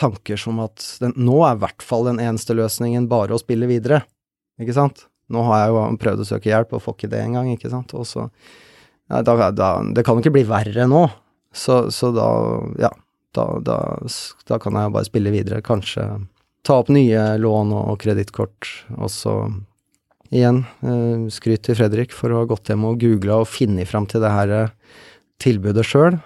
[0.00, 3.68] tanker som at den, nå er i hvert fall den eneste løsningen bare å spille
[3.70, 4.02] videre,
[4.60, 5.06] ikke sant?
[5.30, 7.94] Nå har jeg jo prøvd å søke hjelp og får ikke det engang, ikke sant,
[7.94, 8.26] og så
[9.10, 11.04] ja, da, da, Det kan jo ikke bli verre nå,
[11.52, 12.28] så, så da,
[12.80, 12.90] ja,
[13.36, 13.78] da, da,
[14.46, 16.06] da, kan jeg bare spille videre, kanskje
[16.66, 19.34] ta opp nye lån og kredittkort, og så
[20.34, 24.06] igjen, eh, skryt til Fredrik for å ha gått hjem og googla og funnet fram
[24.10, 24.74] til det her eh,
[25.42, 26.20] tilbudet sjøl,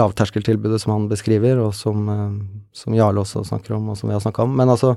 [0.00, 2.38] lavterskeltilbudet som han beskriver, og som, eh,
[2.76, 4.56] som Jarle også snakker om, og som vi har snakka om.
[4.56, 4.94] Men altså,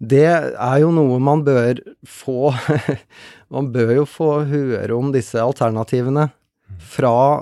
[0.00, 2.54] det er jo noe man bør få
[3.50, 6.28] Man bør jo få høre om disse alternativene
[6.78, 7.40] fra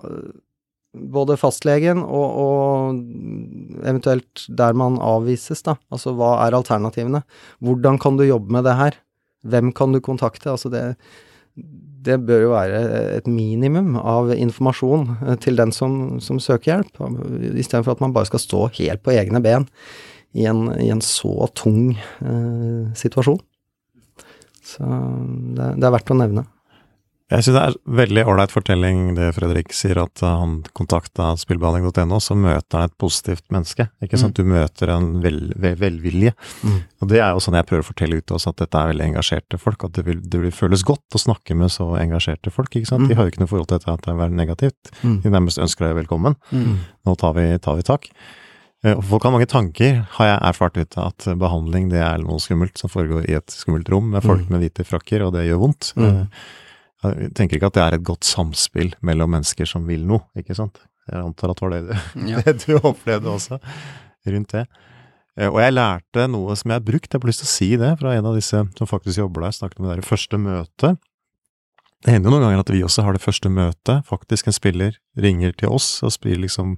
[0.96, 5.76] både fastlegen og, og eventuelt der man avvises, da.
[5.92, 7.20] Altså hva er alternativene?
[7.60, 8.96] Hvordan kan du jobbe med det her?
[9.46, 10.50] Hvem kan du kontakte?
[10.50, 10.84] Altså det
[12.08, 12.82] det bør jo være
[13.18, 17.00] et minimum av informasjon eh, til den som, som søker hjelp,
[17.58, 19.66] istedenfor at man bare skal stå helt på egne ben
[20.38, 23.40] i en, i en så tung eh, situasjon.
[24.68, 24.84] Så
[25.56, 26.44] det, det er verdt å nevne.
[27.28, 32.32] Jeg syns det er veldig ålreit fortelling det Fredrik sier, at han kontakta spillbehandling.no, så
[32.32, 33.84] møter han et positivt menneske.
[34.00, 34.38] Ikke sant?
[34.38, 34.46] Mm.
[34.46, 36.32] Du møter en vel, vel, velvilje.
[36.64, 36.78] Mm.
[37.02, 39.06] Og det er jo sånn jeg prøver å fortelle ut også, at dette er veldig
[39.10, 39.84] engasjerte folk.
[39.84, 43.04] At det vil, det vil føles godt å snakke med så engasjerte folk, ikke sant.
[43.04, 43.10] Mm.
[43.10, 44.92] De har jo ikke noe forhold til dette at det er negativt.
[45.02, 45.18] Mm.
[45.26, 46.38] De nærmest ønsker deg velkommen.
[46.48, 46.78] Mm.
[47.04, 48.08] Nå tar vi, tar vi tak.
[48.86, 52.40] Eh, folk har mange tanker, har jeg erfart ut av at behandling det er noe
[52.40, 54.54] skummelt som foregår i et skummelt rom med folk mm.
[54.54, 55.92] med hvite frakker, og det gjør vondt.
[55.98, 56.24] Mm.
[57.04, 60.56] Jeg tenker ikke at det er et godt samspill mellom mennesker som vil noe, ikke
[60.58, 60.80] sant.
[61.08, 62.42] Jeg antar at det var det du, ja.
[62.46, 63.60] det du opplevde også,
[64.28, 64.64] rundt det.
[65.38, 67.70] Eh, og jeg lærte noe som jeg har brukt, jeg har lyst til å si
[67.80, 71.04] det, fra en av disse som faktisk jobber der, snakket om det der første møtet.
[72.04, 74.04] Det hender jo noen ganger at vi også har det første møtet.
[74.06, 76.76] Faktisk en spiller ringer til oss og spiller liksom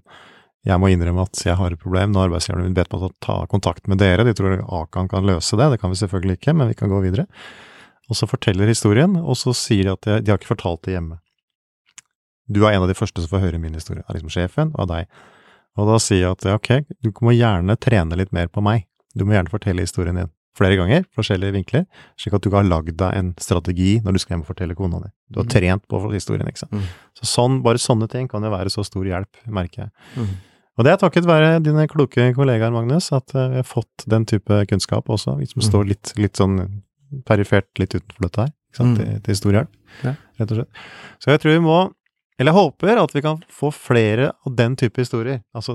[0.68, 3.38] jeg må innrømme at jeg har et problem når arbeidsgiverne min bedt meg å ta
[3.48, 6.68] kontakt med dere, de tror Akan kan løse det, det kan vi selvfølgelig ikke, men
[6.68, 7.24] vi kan gå videre.
[8.10, 10.96] Og så forteller historien, og så sier de at de, de har ikke fortalt det
[10.96, 11.20] hjemme.
[12.50, 14.82] Du er en av de første som får høre min historie, av liksom sjefen og
[14.84, 15.06] av deg.
[15.78, 16.70] Og da sier jeg at ok,
[17.06, 20.74] du må gjerne trene litt mer på meg, du må gjerne fortelle historien din flere
[20.76, 21.84] ganger, forskjellige vinkler,
[22.18, 24.98] slik at du har lagd deg en strategi når du skal hjem og fortelle kona
[25.04, 25.10] di.
[25.30, 25.52] Du har Mm.
[25.54, 26.72] trent på historien, ikke sant.
[26.74, 26.82] Mm.
[27.16, 29.90] Så sånn, bare sånne ting kan jo være så stor hjelp, merker jeg.
[30.16, 30.34] Mm.
[30.76, 34.26] Og det er takket være dine kloke kollegaer, Magnus, at eh, vi har fått den
[34.26, 35.70] type kunnskap også, vi som Mm.
[35.70, 36.82] står litt, litt sånn
[37.26, 38.94] perifert litt utenfor dette her, Mm.
[38.96, 39.70] til, til stor hjelp,
[40.04, 40.14] Ja.
[40.38, 40.68] rett og slett.
[41.18, 41.78] Så jeg tror vi må,
[42.38, 45.42] eller jeg håper at vi kan få flere av den type historier.
[45.54, 45.74] Altså,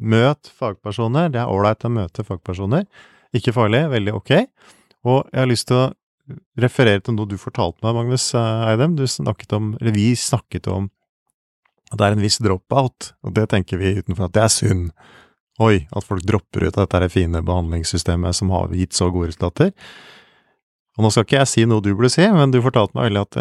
[0.00, 2.86] møt fagpersoner, det er ålreit å møte fagpersoner,
[3.34, 4.46] ikke farlig, veldig ok.
[5.04, 5.92] Og jeg har lyst til å
[6.58, 8.96] referere til noe du fortalte meg, Magnus eh, Eidem.
[8.96, 10.88] Du snakket om, eller vi snakket om
[11.92, 14.90] at det er en viss drop-out, og det tenker vi utenfor at det er synd.
[15.62, 19.70] Oi, at folk dropper ut av dette fine behandlingssystemet som har gitt så gode resultater.
[20.96, 23.24] Og nå skal ikke jeg si noe du burde si, men du fortalte meg veldig
[23.26, 23.38] at,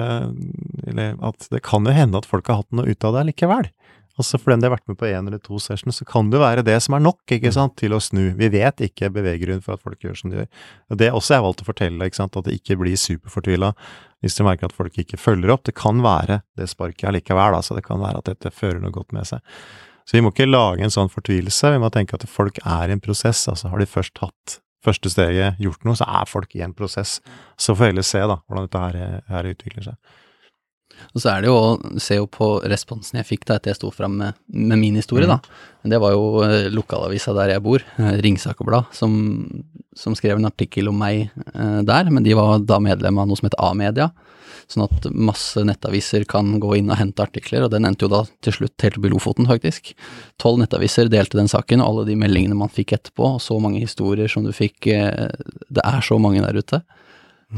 [0.92, 3.70] eller at det kan jo hende at folk har hatt noe ut av det likevel.
[4.16, 6.40] Altså for den de har vært med på én eller to sessions, så kan det
[6.40, 8.30] være det som er nok, ikke sant, til å snu.
[8.40, 10.52] Vi vet ikke beveggrunnen for at folk gjør som de gjør.
[10.92, 13.74] Og det er også jeg valgt å fortelle, ikke sant, at det ikke blir superfortvila
[14.24, 15.66] hvis du merker at folk ikke følger opp.
[15.68, 19.12] Det kan være det sparket allikevel, altså det kan være at dette fører noe godt
[19.16, 19.44] med seg.
[20.08, 22.96] Så vi må ikke lage en sånn fortvilelse, vi må tenke at folk er i
[22.96, 26.64] en prosess, altså har de først hatt første steget, gjort noe, så er folk i
[26.66, 27.20] en prosess.
[27.58, 30.22] Så får vi heller se da, hvordan dette her, her utvikler seg.
[31.14, 33.92] Og så er det jo å se på responsen jeg fikk da etter jeg sto
[33.94, 35.40] fram med, med min historie, da.
[35.86, 39.16] Det var jo eh, lokalavisa der jeg bor, eh, Ringsaker Blad, som,
[39.96, 42.10] som skrev en artikkel om meg eh, der.
[42.12, 44.10] Men de var da medlem av noe som heter A-media.
[44.66, 48.24] Sånn at masse nettaviser kan gå inn og hente artikler, og den endte jo da
[48.44, 49.94] til slutt helt opp i Lofoten, faktisk.
[50.42, 53.84] Tolv nettaviser delte den saken, og alle de meldingene man fikk etterpå, og så mange
[53.84, 55.30] historier som du fikk eh,
[55.70, 56.82] Det er så mange der ute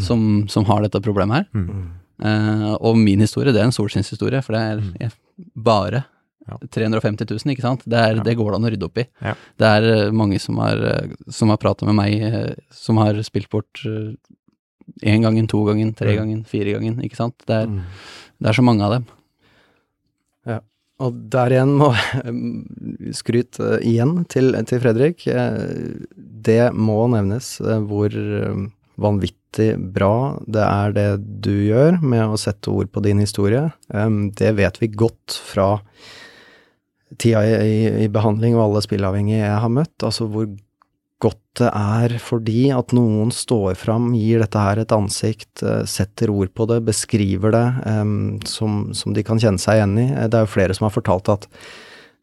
[0.03, 1.47] som, som har dette problemet her.
[1.55, 1.85] Mm.
[2.23, 5.11] Eh, og min historie, det er en solskinnshistorie, for det er Mm.
[5.55, 6.05] bare
[6.47, 6.55] Ja.
[6.71, 7.81] 350 000, ikke sant.
[7.85, 8.23] Det, er, Ja.
[8.23, 9.05] det går det an å rydde opp i.
[9.21, 9.33] Ja.
[9.59, 13.49] Det er eh, mange som har, eh, som har pratet med meg, som har spilt
[13.49, 13.83] bort
[15.03, 16.17] én gangen, to gangen, tre Mm.
[16.17, 17.35] gangen, fire gangen, ikke sant.
[17.45, 17.81] Det er, Mm.
[18.41, 19.05] det er så mange av dem.
[20.99, 21.91] Og der igjen må
[23.13, 25.25] skryt igjen til, til Fredrik.
[26.41, 28.09] Det må nevnes hvor
[28.97, 31.07] vanvittig bra det er det
[31.45, 33.67] du gjør med å sette ord på din historie.
[33.87, 35.75] Det vet vi godt fra
[37.15, 39.95] tida i, behandling og alle spilleavhengige jeg har møtt.
[40.03, 40.49] Altså hvor
[41.23, 46.29] godt det er fordi at noen står fram, gir dette her et ansikt, eh, setter
[46.29, 47.65] ord på det, beskriver det,
[48.45, 50.07] som, som de kan kjenne seg igjen i.
[50.11, 51.49] Eh, Det er jo flere som har fortalt at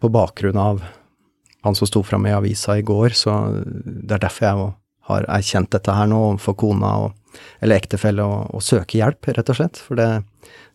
[0.03, 0.85] på bakgrunn av
[1.65, 4.71] han som sto fram i avisa i går, så det er derfor jeg jo
[5.09, 9.53] har erkjent dette her nå overfor kona og, eller ektefelle, og, og søke hjelp, rett
[9.53, 9.81] og slett.
[9.81, 10.09] For det,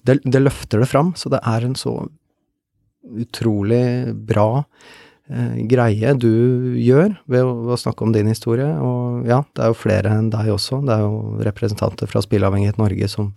[0.08, 1.96] det, det løfter det fram, så det er en så
[3.10, 4.64] utrolig bra
[5.32, 6.30] eh, greie du
[6.78, 8.70] gjør ved å, ved å snakke om din historie.
[8.84, 10.84] Og ja, det er jo flere enn deg også.
[10.86, 13.34] Det er jo representanter fra Spilleavhengighet Norge som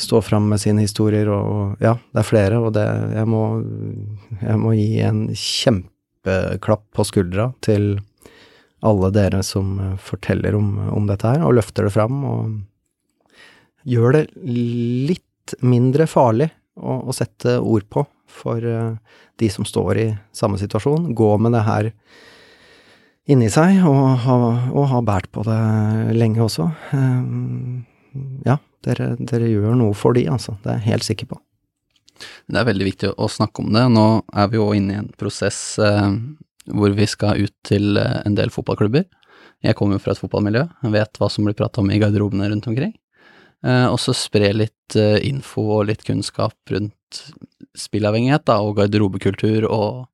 [0.00, 3.42] står fram med sine historier, og ja, det er flere, og det Jeg må,
[4.40, 7.98] jeg må gi en kjempeklapp på skuldra til
[8.82, 14.18] alle dere som eh, forteller om, om dette her, og løfter det fram, og gjør
[14.18, 18.92] det litt mindre farlig å, å sette ord på for eh,
[19.40, 21.12] de som står i samme situasjon.
[21.14, 21.92] Gå med det her
[23.30, 24.36] inni seg, og ha,
[24.72, 25.62] og ha båret på det
[26.18, 26.68] lenge også.
[26.96, 30.56] Eh, ja, dere, dere gjør noe for de, altså.
[30.62, 31.40] Det er jeg helt sikker på.
[32.22, 33.84] Det er veldig viktig å snakke om det.
[33.90, 36.10] Nå er vi jo inne i en prosess eh,
[36.70, 39.06] hvor vi skal ut til eh, en del fotballklubber.
[39.62, 42.48] Jeg kommer jo fra et fotballmiljø, jeg vet hva som blir prata om i garderobene
[42.50, 42.94] rundt omkring.
[43.66, 47.22] Eh, og så spre litt eh, info og litt kunnskap rundt
[47.78, 50.08] spillavhengighet da, og garderobekultur, og,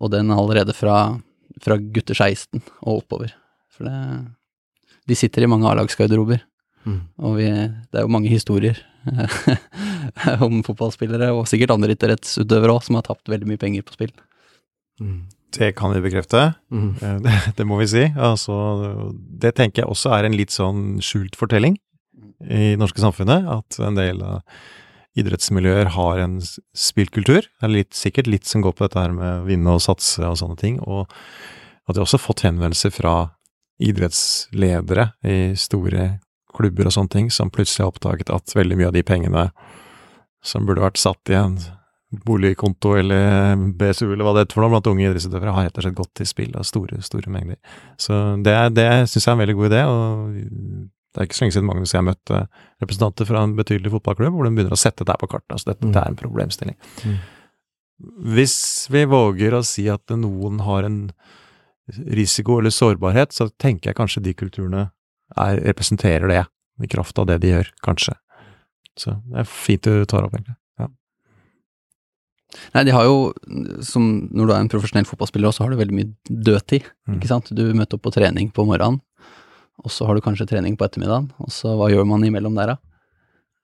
[0.00, 1.18] og den allerede fra,
[1.62, 3.36] fra gutter 16 og oppover.
[3.72, 3.98] For det,
[5.08, 6.42] de sitter i mange A-lagsgarderober.
[7.22, 8.80] Og vi, det er jo mange historier
[10.46, 14.12] om fotballspillere, og sikkert andre idrettsutøvere òg, som har tapt veldig mye penger på spill.
[15.00, 15.22] Mm.
[15.52, 16.52] Det kan vi bekrefte.
[16.72, 16.90] Mm.
[17.02, 18.04] Eh, Det, det må vi si.
[18.16, 21.78] Altså, det tenker jeg også er en litt sånn skjult fortelling
[22.42, 24.40] i det norske samfunnet, at en del av
[25.18, 27.44] idrettsmiljøer har en spillkultur.
[27.44, 30.24] Det er litt, sikkert litt som går på dette her med å vinne og satse
[30.24, 30.80] og sånne ting.
[30.80, 31.04] Og
[31.86, 33.14] at de har fått henvendelser fra
[33.82, 36.16] idrettsledere i store
[36.52, 39.46] klubber og sånne ting, som plutselig har oppdaget at veldig mye av de pengene
[40.44, 41.58] som burde vært satt i en
[42.12, 45.86] boligkonto eller BSU eller hva det heter for noe blant unge idrettsutøvere, har rett og
[45.86, 47.56] slett gått til spill av store, store mengder.
[48.00, 50.34] Så det, det syns jeg er en veldig god idé, og
[51.12, 52.40] det er ikke så lenge siden Magnus og jeg møtte
[52.84, 55.52] representanter fra en betydelig fotballklubb, hvor de begynner å sette det her på kartet.
[55.56, 55.92] Altså dette Mm.
[55.92, 56.76] det er en problemstilling.
[57.04, 57.18] Mm.
[58.36, 58.56] Hvis
[58.90, 61.12] vi våger å si at noen har en
[62.16, 64.90] risiko eller sårbarhet, så tenker jeg kanskje de kulturene
[65.36, 66.42] er, representerer det,
[66.82, 68.14] i kraft av det de gjør, kanskje.
[68.98, 70.56] Så det er fint du tar opp, egentlig.
[72.74, 73.32] Nei, de har jo,
[73.82, 77.16] som når du er en profesjonell fotballspiller, så har du veldig mye dødtid, Mm.
[77.18, 77.48] ikke sant.
[77.56, 79.00] Du møter opp på trening på morgenen,
[79.82, 82.74] og så har du kanskje trening på ettermiddagen, og så hva gjør man imellom der,
[82.74, 82.76] da?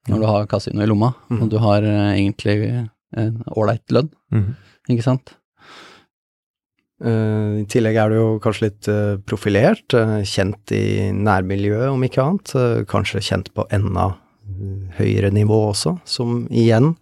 [0.09, 1.43] Når du har kasino i lomma, Mm.
[1.43, 4.57] og du har eh, egentlig en ålreit lønn, mm.
[4.91, 5.35] ikke sant?
[6.99, 12.03] Uh, I tillegg er du jo kanskje litt uh, profilert, uh, kjent i nærmiljøet om
[12.03, 12.87] ikke annet.
[12.91, 14.17] kanskje kjent på enda
[14.99, 16.97] høyere nivå også, som igjen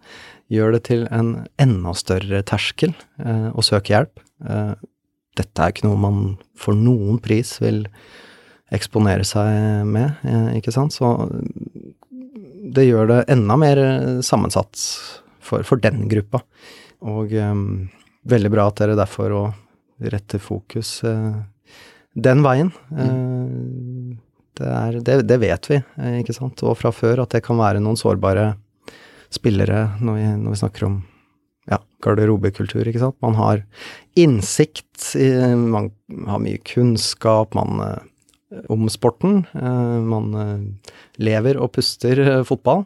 [0.53, 2.93] gjør det til en enda større terskel
[3.23, 4.21] eh, å søke hjelp.
[4.47, 4.73] Eh,
[5.37, 6.21] dette er ikke noe man
[6.57, 7.83] for noen pris vil
[8.73, 10.95] eksponere seg med, eh, ikke sant.
[10.95, 11.13] Så
[12.73, 14.79] det gjør det enda mer eh, sammensatt
[15.43, 16.41] for, for den gruppa.
[17.07, 17.55] Og eh,
[18.27, 21.37] veldig bra at dere derfor òg retter fokus eh,
[22.17, 22.71] den veien.
[22.91, 24.15] Eh,
[24.57, 25.81] det, er, det, det vet vi,
[26.21, 28.55] ikke sant, og fra før at det kan være noen sårbare
[29.33, 30.97] spillere når vi, når vi snakker om
[31.67, 33.17] ja, garderobekultur, ikke sant.
[33.23, 33.63] Man har
[34.17, 35.13] innsikt,
[35.59, 35.91] man
[36.27, 39.43] har mye kunnskap, man eh, om sporten.
[39.53, 42.85] eh, man eh, lever og puster fotball,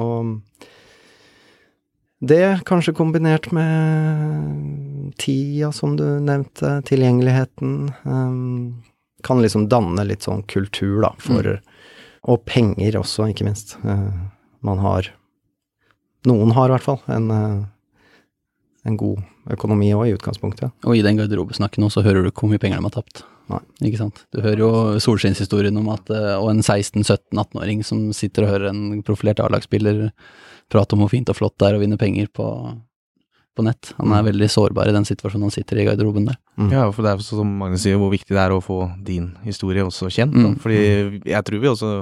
[0.00, 0.40] og
[2.24, 7.74] det, kanskje kombinert med tida, som du nevnte, tilgjengeligheten,
[9.26, 11.58] kan liksom danne litt sånn kultur, da, for
[12.24, 13.74] Og penger også, ikke minst.
[14.64, 15.10] Man har
[16.26, 17.64] Noen har i hvert fall en, uh,
[18.88, 19.22] en god
[19.52, 20.72] økonomi òg, i utgangspunktet.
[20.88, 23.24] Og i den garderobesnakken nå, så hører du ikke hvor mye penger de har tapt.
[23.52, 23.58] Nei.
[23.84, 24.22] Ikke sant.
[24.32, 24.70] Du hører jo
[25.04, 30.06] solskinnshistorien om at eh, Og en 16-17-18-åring som sitter og hører en profilert A-lagsspiller
[30.72, 32.46] prate om hvor fint og flott det er å vinne penger på,
[33.54, 33.92] på nett.
[33.98, 34.30] Han er Mm.
[34.32, 36.38] veldig sårbar i den situasjonen han sitter i garderoben der.
[36.72, 39.84] Ja, for det er som Magnus sier, hvor viktig det er å få din historie
[39.84, 40.32] også kjent.
[40.32, 40.48] Da.
[40.48, 40.56] Mm.
[40.64, 40.80] Fordi
[41.28, 41.92] jeg tror vi også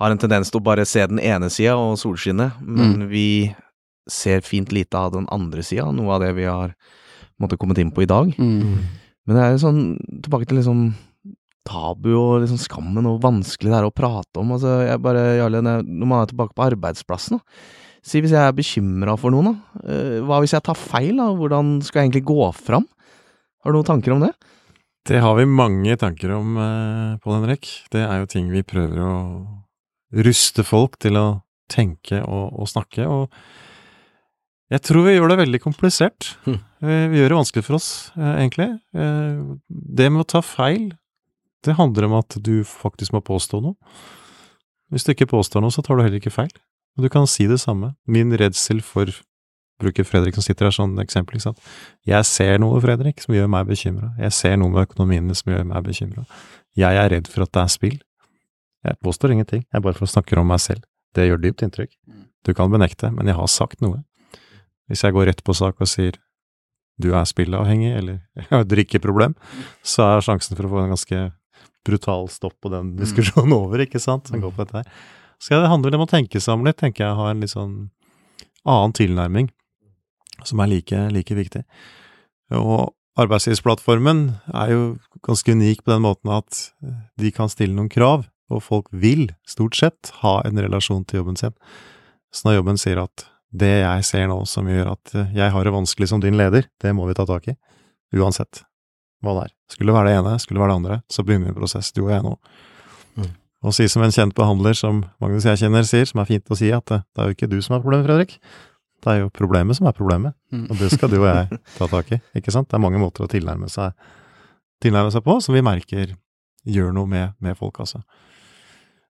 [0.00, 3.54] har en tendens til å bare se den ene sida og solskinnet, men vi
[4.10, 6.74] ser fint lite av den andre sida, noe av det vi har
[7.40, 8.34] måtte kommet inn på i dag.
[8.36, 8.82] Mm.
[9.24, 9.82] Men det er jo sånn
[10.24, 10.88] tilbake til liksom
[11.64, 14.52] tabu og liksom skammen og vanskelig det er å prate om.
[14.56, 17.70] Altså, jeg bare, Jarle, når man er tilbake på arbeidsplassen, da.
[18.04, 19.80] Si hvis jeg er bekymra for noen, da.
[19.88, 21.30] Eh, Hva hvis jeg tar feil, da?
[21.38, 22.84] Hvordan skal jeg egentlig gå fram?
[23.64, 24.34] Har du noen tanker om det?
[25.08, 27.70] Det har vi mange tanker om, eh, Pål Henrik.
[27.92, 29.14] Det er jo ting vi prøver å
[30.24, 31.26] ruste folk til å
[31.70, 33.32] tenke og, og snakke, og
[34.72, 36.32] jeg tror vi gjør det veldig komplisert.
[36.46, 36.58] Hm.
[36.84, 38.70] Vi, vi gjør det vanskelig for oss, eh, egentlig.
[38.96, 40.88] Eh, det med å ta feil,
[41.64, 43.76] det handler om at du faktisk må påstå noe.
[44.92, 46.52] Hvis du ikke påstår noe, så tar du heller ikke feil.
[46.96, 47.94] Og du kan si det samme.
[48.06, 49.10] Min redsel for
[49.82, 51.70] Bruker Fredrik som sitter her som eksempel, ikke sant.
[52.06, 54.12] Jeg ser noe, Fredrik, som gjør meg bekymra.
[54.22, 56.26] Jeg ser noe med økonomiene som gjør meg bekymra.
[56.78, 57.96] Jeg er redd for at det er spill.
[58.84, 60.84] Jeg påstår ingenting, jeg bare snakker snakke om meg selv.
[61.14, 61.92] Det gjør dypt inntrykk.
[62.44, 64.02] Du kan benekte, men jeg har sagt noe.
[64.90, 66.18] Hvis jeg går rett på sak og sier
[67.00, 69.34] du er spilleavhengig, eller jeg har et drikkeproblem,
[69.82, 71.22] så er sjansen for å få en ganske
[71.84, 75.06] brutal stopp på den diskusjonen over, ikke sant, som går på dette her.
[75.42, 77.74] Så det handler om å tenke seg om litt, tenker jeg, ha en litt sånn
[78.64, 79.50] annen tilnærming,
[80.46, 81.64] som er like, like viktig.
[82.54, 84.22] Og arbeidslivsplattformen
[84.54, 84.84] er jo
[85.26, 86.62] ganske unik på den måten at
[87.20, 91.38] de kan stille noen krav, og folk vil, stort sett, ha en relasjon til jobben
[91.40, 91.54] sin.
[92.34, 93.24] Så når jobben sier at
[93.54, 96.92] det jeg ser nå som gjør at jeg har det vanskelig som din leder, det
[96.96, 97.54] må vi ta tak i,
[98.18, 98.64] uansett
[99.24, 99.52] hva det er.
[99.72, 101.92] Skulle det være det ene, skulle det være det andre, så begynner vi en prosess,
[101.94, 102.34] du og jeg nå.
[103.16, 103.30] Mm.
[103.64, 106.58] Og si som en kjent behandler som Magnus jeg kjenner sier, som er fint å
[106.58, 108.34] si, at det, det er jo ikke du som er problemet, Fredrik.
[109.04, 110.66] Det er jo problemet som er problemet, Mm.
[110.70, 112.68] og det skal du og jeg ta tak i, ikke sant?
[112.70, 113.94] Det er mange måter å tilnærme seg,
[114.84, 116.12] tilnærme seg på, som vi merker
[116.68, 118.02] gjør noe med, med folk, altså.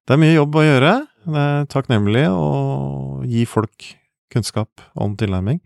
[0.04, 0.92] Det er mye jobb å gjøre.
[1.24, 2.48] Det er takknemlig å
[3.24, 3.86] gi folk
[4.32, 5.62] kunnskap om tilnærming.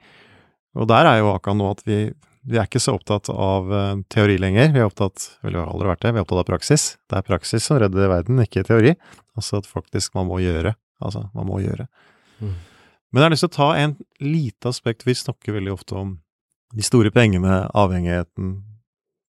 [0.78, 2.04] Og der er jo Akan nå at vi,
[2.46, 4.70] vi er ikke så opptatt av eh, teori lenger.
[4.76, 6.84] Vi er opptatt, vel, vi har aldri vært det, vi er opptatt av praksis.
[7.10, 8.94] Det er praksis som redder verden, ikke teori.
[9.38, 10.76] Altså at faktisk man må gjøre.
[11.02, 11.88] Altså, man må gjøre.
[12.38, 12.54] Mm.
[13.10, 15.06] Men jeg har lyst til å ta en lite aspekt.
[15.08, 16.14] Vi snakker veldig ofte om
[16.76, 18.58] de store pengene, avhengigheten,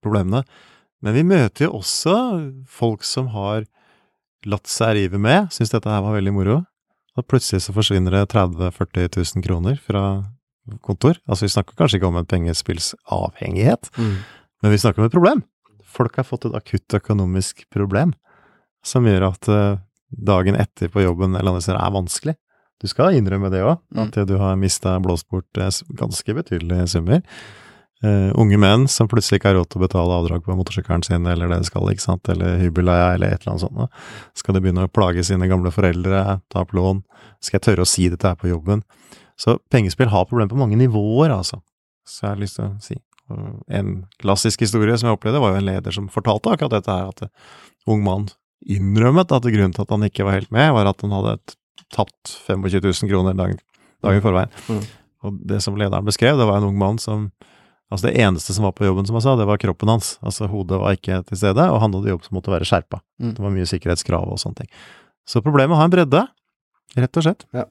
[0.03, 0.43] problemene.
[1.01, 2.15] Men vi møter jo også
[2.69, 3.65] folk som har
[4.45, 6.59] latt seg rive med, syntes dette her var veldig moro.
[7.17, 10.03] Og plutselig så forsvinner det 30 000-40 000 kroner fra
[10.85, 11.17] kontor.
[11.27, 14.15] Altså vi snakker kanskje ikke om en pengespillsavhengighet, Mm.
[14.61, 15.43] men vi snakker om et problem.
[15.83, 18.13] Folk har fått et akutt økonomisk problem
[18.83, 19.77] som gjør at eh,
[20.11, 22.35] dagen etter på jobben eller andre steder er vanskelig.
[22.81, 24.07] Du skal innrømme det òg, Mm.
[24.07, 27.21] at du har mista blåst bort eh, ganske betydelige summer.
[27.99, 31.25] Eh, unge menn som plutselig ikke har råd til å betale avdrag på motorsykkelen sin,
[31.27, 33.75] eller det de skal, ikke sant, eller hybelleia, eller et eller annet sånt.
[33.75, 33.87] da.
[34.39, 37.03] Skal de begynne å plage sine gamle foreldre, ta opp lån?
[37.43, 38.85] Skal jeg tørre å si dette her på jobben?
[39.39, 41.59] Så pengespill har problemer på mange nivåer, altså.
[42.07, 42.97] Så jeg har lyst til å si.
[43.69, 43.91] En
[44.23, 47.27] klassisk historie som jeg opplevde, var jo en leder som fortalte akkurat dette her, at
[47.27, 48.29] en ung mann
[48.59, 51.37] innrømmet at grunnen til at han ikke var helt med, var at han hadde
[51.95, 53.59] tapt 25 000 kroner dagen,
[54.03, 54.51] dagen forveien.
[54.67, 54.81] Mm.
[55.27, 57.29] Og det som lederen beskrev, det var en ung mann som
[57.89, 60.13] Altså det eneste som var på jobben, som han sa, det var kroppen hans.
[60.21, 63.01] Altså hodet var ikke til stede, og han hadde jobb som måtte være skjerpa.
[63.17, 63.33] Mm.
[63.33, 64.69] Det var mye sikkerhetskrav og sånne ting.
[65.29, 66.21] Så problemet har en bredde,
[66.97, 67.45] rett og slett.
[67.57, 67.65] Ja.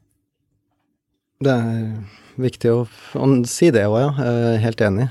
[1.38, 2.82] Det er viktig å,
[3.14, 4.10] å si det òg, ja.
[4.26, 5.08] Jeg helt enig.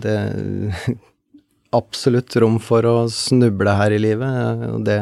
[0.00, 0.98] Det er
[1.76, 5.00] absolutt rom for å snuble her i livet, og det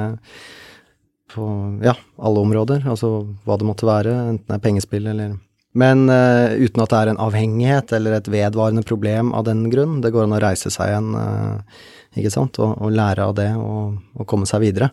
[1.28, 1.44] på
[1.84, 2.86] ja, alle områder.
[2.88, 5.36] Altså hva det måtte være, enten det er pengespill eller
[5.76, 9.98] Men uh, uten at det er en avhengighet eller et vedvarende problem av den grunn.
[10.04, 11.82] Det går an å reise seg igjen, uh,
[12.16, 14.90] ikke sant, og, og lære av det og, og komme seg videre.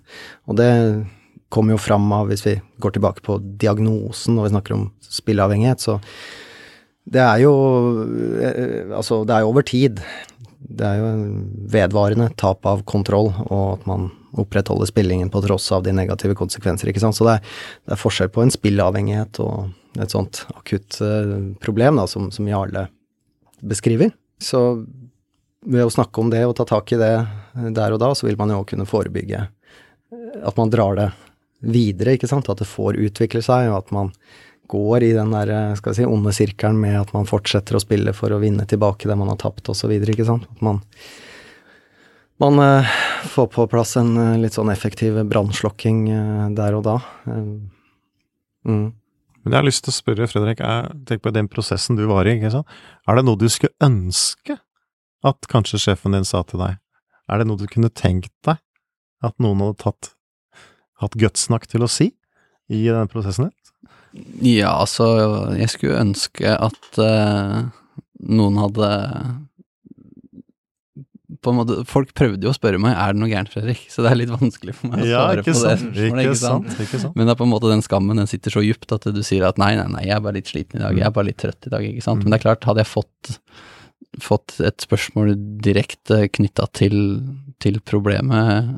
[0.49, 0.69] Og det
[1.53, 5.85] kommer jo fram av, hvis vi går tilbake på diagnosen når vi snakker om spilleavhengighet,
[5.85, 5.99] så
[7.05, 10.01] det er jo uh, Altså, det er jo over tid.
[10.65, 11.09] Det er jo
[11.71, 14.09] vedvarende tap av kontroll, og at man
[14.41, 17.17] opprettholder spillingen på tross av de negative konsekvenser, ikke sant.
[17.17, 17.55] Så det er,
[17.87, 22.47] det er forskjell på en spilleavhengighet og et sånt akutt eh, problem, da, som, som
[22.47, 22.87] Jarle
[23.63, 24.11] beskriver.
[24.41, 24.61] Så
[25.65, 28.27] ved å snakke om det og ta tak i det eh, der og da, så
[28.27, 31.11] vil man jo kunne forebygge eh, at man drar det
[31.65, 32.49] videre, ikke sant.
[32.51, 34.11] At det får utvikle seg, og at man
[34.71, 38.15] går i den der skal vi si, onde sirkelen med at man fortsetter å spille
[38.17, 40.47] for å vinne tilbake det man har tapt, osv., ikke sant.
[40.49, 40.81] At man,
[42.41, 42.91] man eh,
[43.31, 46.97] får på plass en eh, litt sånn effektiv brannslokking eh, der og da.
[48.65, 48.91] Mm.
[49.45, 52.27] Men jeg har lyst til å spørre Fredrik, er, tenk på den prosessen du var
[52.27, 52.77] i, ikke sant.
[53.05, 54.57] Er det noe du skulle ønske
[55.25, 56.79] at kanskje sjefen din sa til deg?
[57.29, 58.59] Er det noe du kunne tenkt deg
[59.25, 60.11] at noen hadde tatt,
[61.01, 62.11] hatt guts nok til å si
[62.69, 63.55] i den prosessen din?
[64.45, 65.05] Ja, altså,
[65.57, 67.65] jeg skulle ønske at uh,
[68.23, 68.89] noen hadde
[71.41, 74.03] på en måte, Folk prøvde jo å spørre meg er det noe gærent, Fredrik, så
[74.05, 76.21] det er litt vanskelig for meg å svare på det spørsmålet.
[76.25, 77.15] Ikke sant, ikke sant.
[77.17, 79.45] Men det er på en måte den skammen den sitter så djupt at du sier
[79.49, 81.39] at nei, nei, nei, jeg er bare litt sliten i dag, jeg er bare litt
[81.41, 82.21] trøtt i dag, ikke sant.
[82.21, 82.27] Mm.
[82.27, 83.35] Men det er klart, hadde jeg fått,
[84.23, 85.33] fått et spørsmål
[85.65, 86.99] direkte knytta til,
[87.63, 88.77] til problemet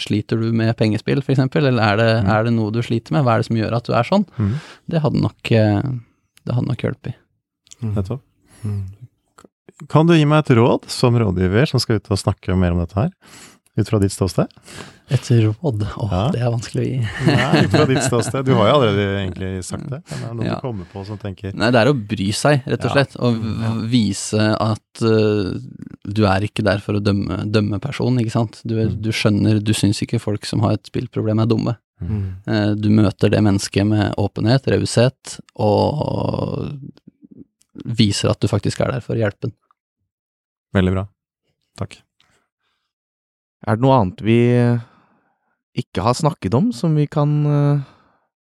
[0.00, 2.28] Sliter du med pengespill, eksempel, eller er det, Mm.
[2.32, 3.26] er det noe du sliter med?
[3.26, 4.24] Hva er det som gjør at du er sånn?
[4.40, 4.54] Mm.
[4.88, 5.82] Det hadde nok, eh,
[6.48, 7.14] det hadde nok hjulpet.
[7.84, 8.22] Nettopp.
[8.64, 8.86] Mm.
[9.88, 12.82] Kan du gi meg et råd som rådgiver som skal ut og snakke mer om
[12.84, 13.10] dette her?
[13.72, 14.50] Ut fra ditt ståsted?
[15.08, 15.82] Et råd?
[15.96, 16.28] Åh, Ja.
[16.32, 16.98] det er vanskelig å gi.
[17.26, 18.44] Nei, ut fra ditt ståsted.
[18.44, 20.02] Du har jo allerede egentlig sagt det.
[20.10, 20.54] Men det er noe Ja.
[20.58, 23.16] du kommer på som tenker Nei, det er å bry seg, rett og slett.
[23.16, 23.40] Og
[23.88, 25.56] vise at uh,
[26.04, 28.60] du er ikke der for å dømme, dømme personen, ikke sant.
[28.64, 29.00] Du, Mm.
[29.00, 31.76] du skjønner, du syns ikke folk som har et spillproblem er dumme.
[32.02, 32.22] Mm.
[32.50, 36.72] Eh, du møter det mennesket med åpenhet, raushet, og
[37.86, 39.52] viser at du faktisk er der for å hjelpe den.
[40.72, 41.04] Veldig bra.
[41.80, 41.98] Takk.
[43.62, 44.38] Er det noe annet vi
[45.78, 47.84] ikke har snakket om, som vi kan eh,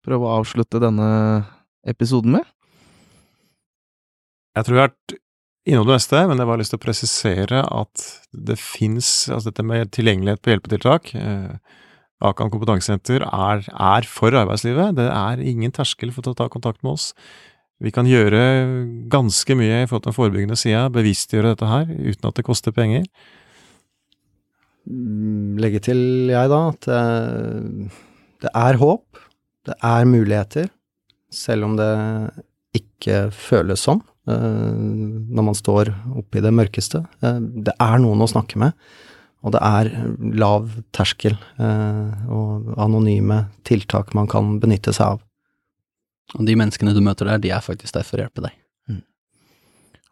[0.06, 1.08] prøve å avslutte denne
[1.88, 2.46] episoden med?
[4.58, 5.18] Jeg tror jeg har vært
[5.68, 9.50] innom det meste, men jeg har bare lyst til å presisere at det fins Altså
[9.50, 11.58] dette med tilgjengelighet på hjelpetiltak eh,
[12.24, 14.96] Akan kompetansesenter er, er for arbeidslivet.
[14.98, 17.12] Det er ingen terskel for å ta kontakt med oss.
[17.78, 18.40] Vi kan gjøre
[19.10, 22.74] ganske mye i forhold til den forebyggende sida, bevisstgjøre dette her, uten at det koster
[22.74, 23.04] penger.
[24.88, 26.00] Mm, legge til
[26.32, 27.90] jeg da at det,
[28.42, 29.22] det er håp,
[29.68, 30.70] det er muligheter,
[31.30, 31.92] selv om det
[32.78, 34.00] ikke føles sånn
[34.30, 34.78] eh,
[35.28, 37.04] når man står oppe i det mørkeste.
[37.22, 38.76] Eh, det er noen å snakke med,
[39.44, 39.92] og det er
[40.40, 45.24] lav terskel eh, og anonyme tiltak man kan benytte seg av.
[46.36, 48.56] Og de menneskene du møter der, de er faktisk der for å hjelpe deg.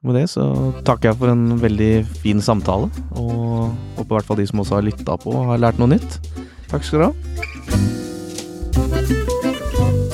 [0.06, 0.44] Med det så
[0.86, 1.92] takker jeg for en veldig
[2.22, 2.86] fin samtale,
[3.18, 6.18] og håper i hvert fall de som også har lytta på, har lært noe nytt.
[6.70, 7.12] Takk skal du ha.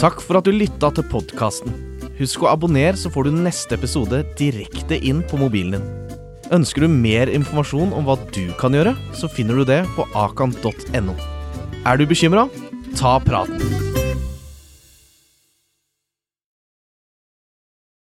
[0.00, 1.76] Takk for at du lytta til podkasten.
[2.16, 6.18] Husk å abonnere, så får du neste episode direkte inn på mobilen din.
[6.52, 11.14] Ønsker du mer informasjon om hva du kan gjøre, så finner du det på akan.no.
[11.82, 12.48] Er du bekymra?
[12.98, 14.01] Ta praten.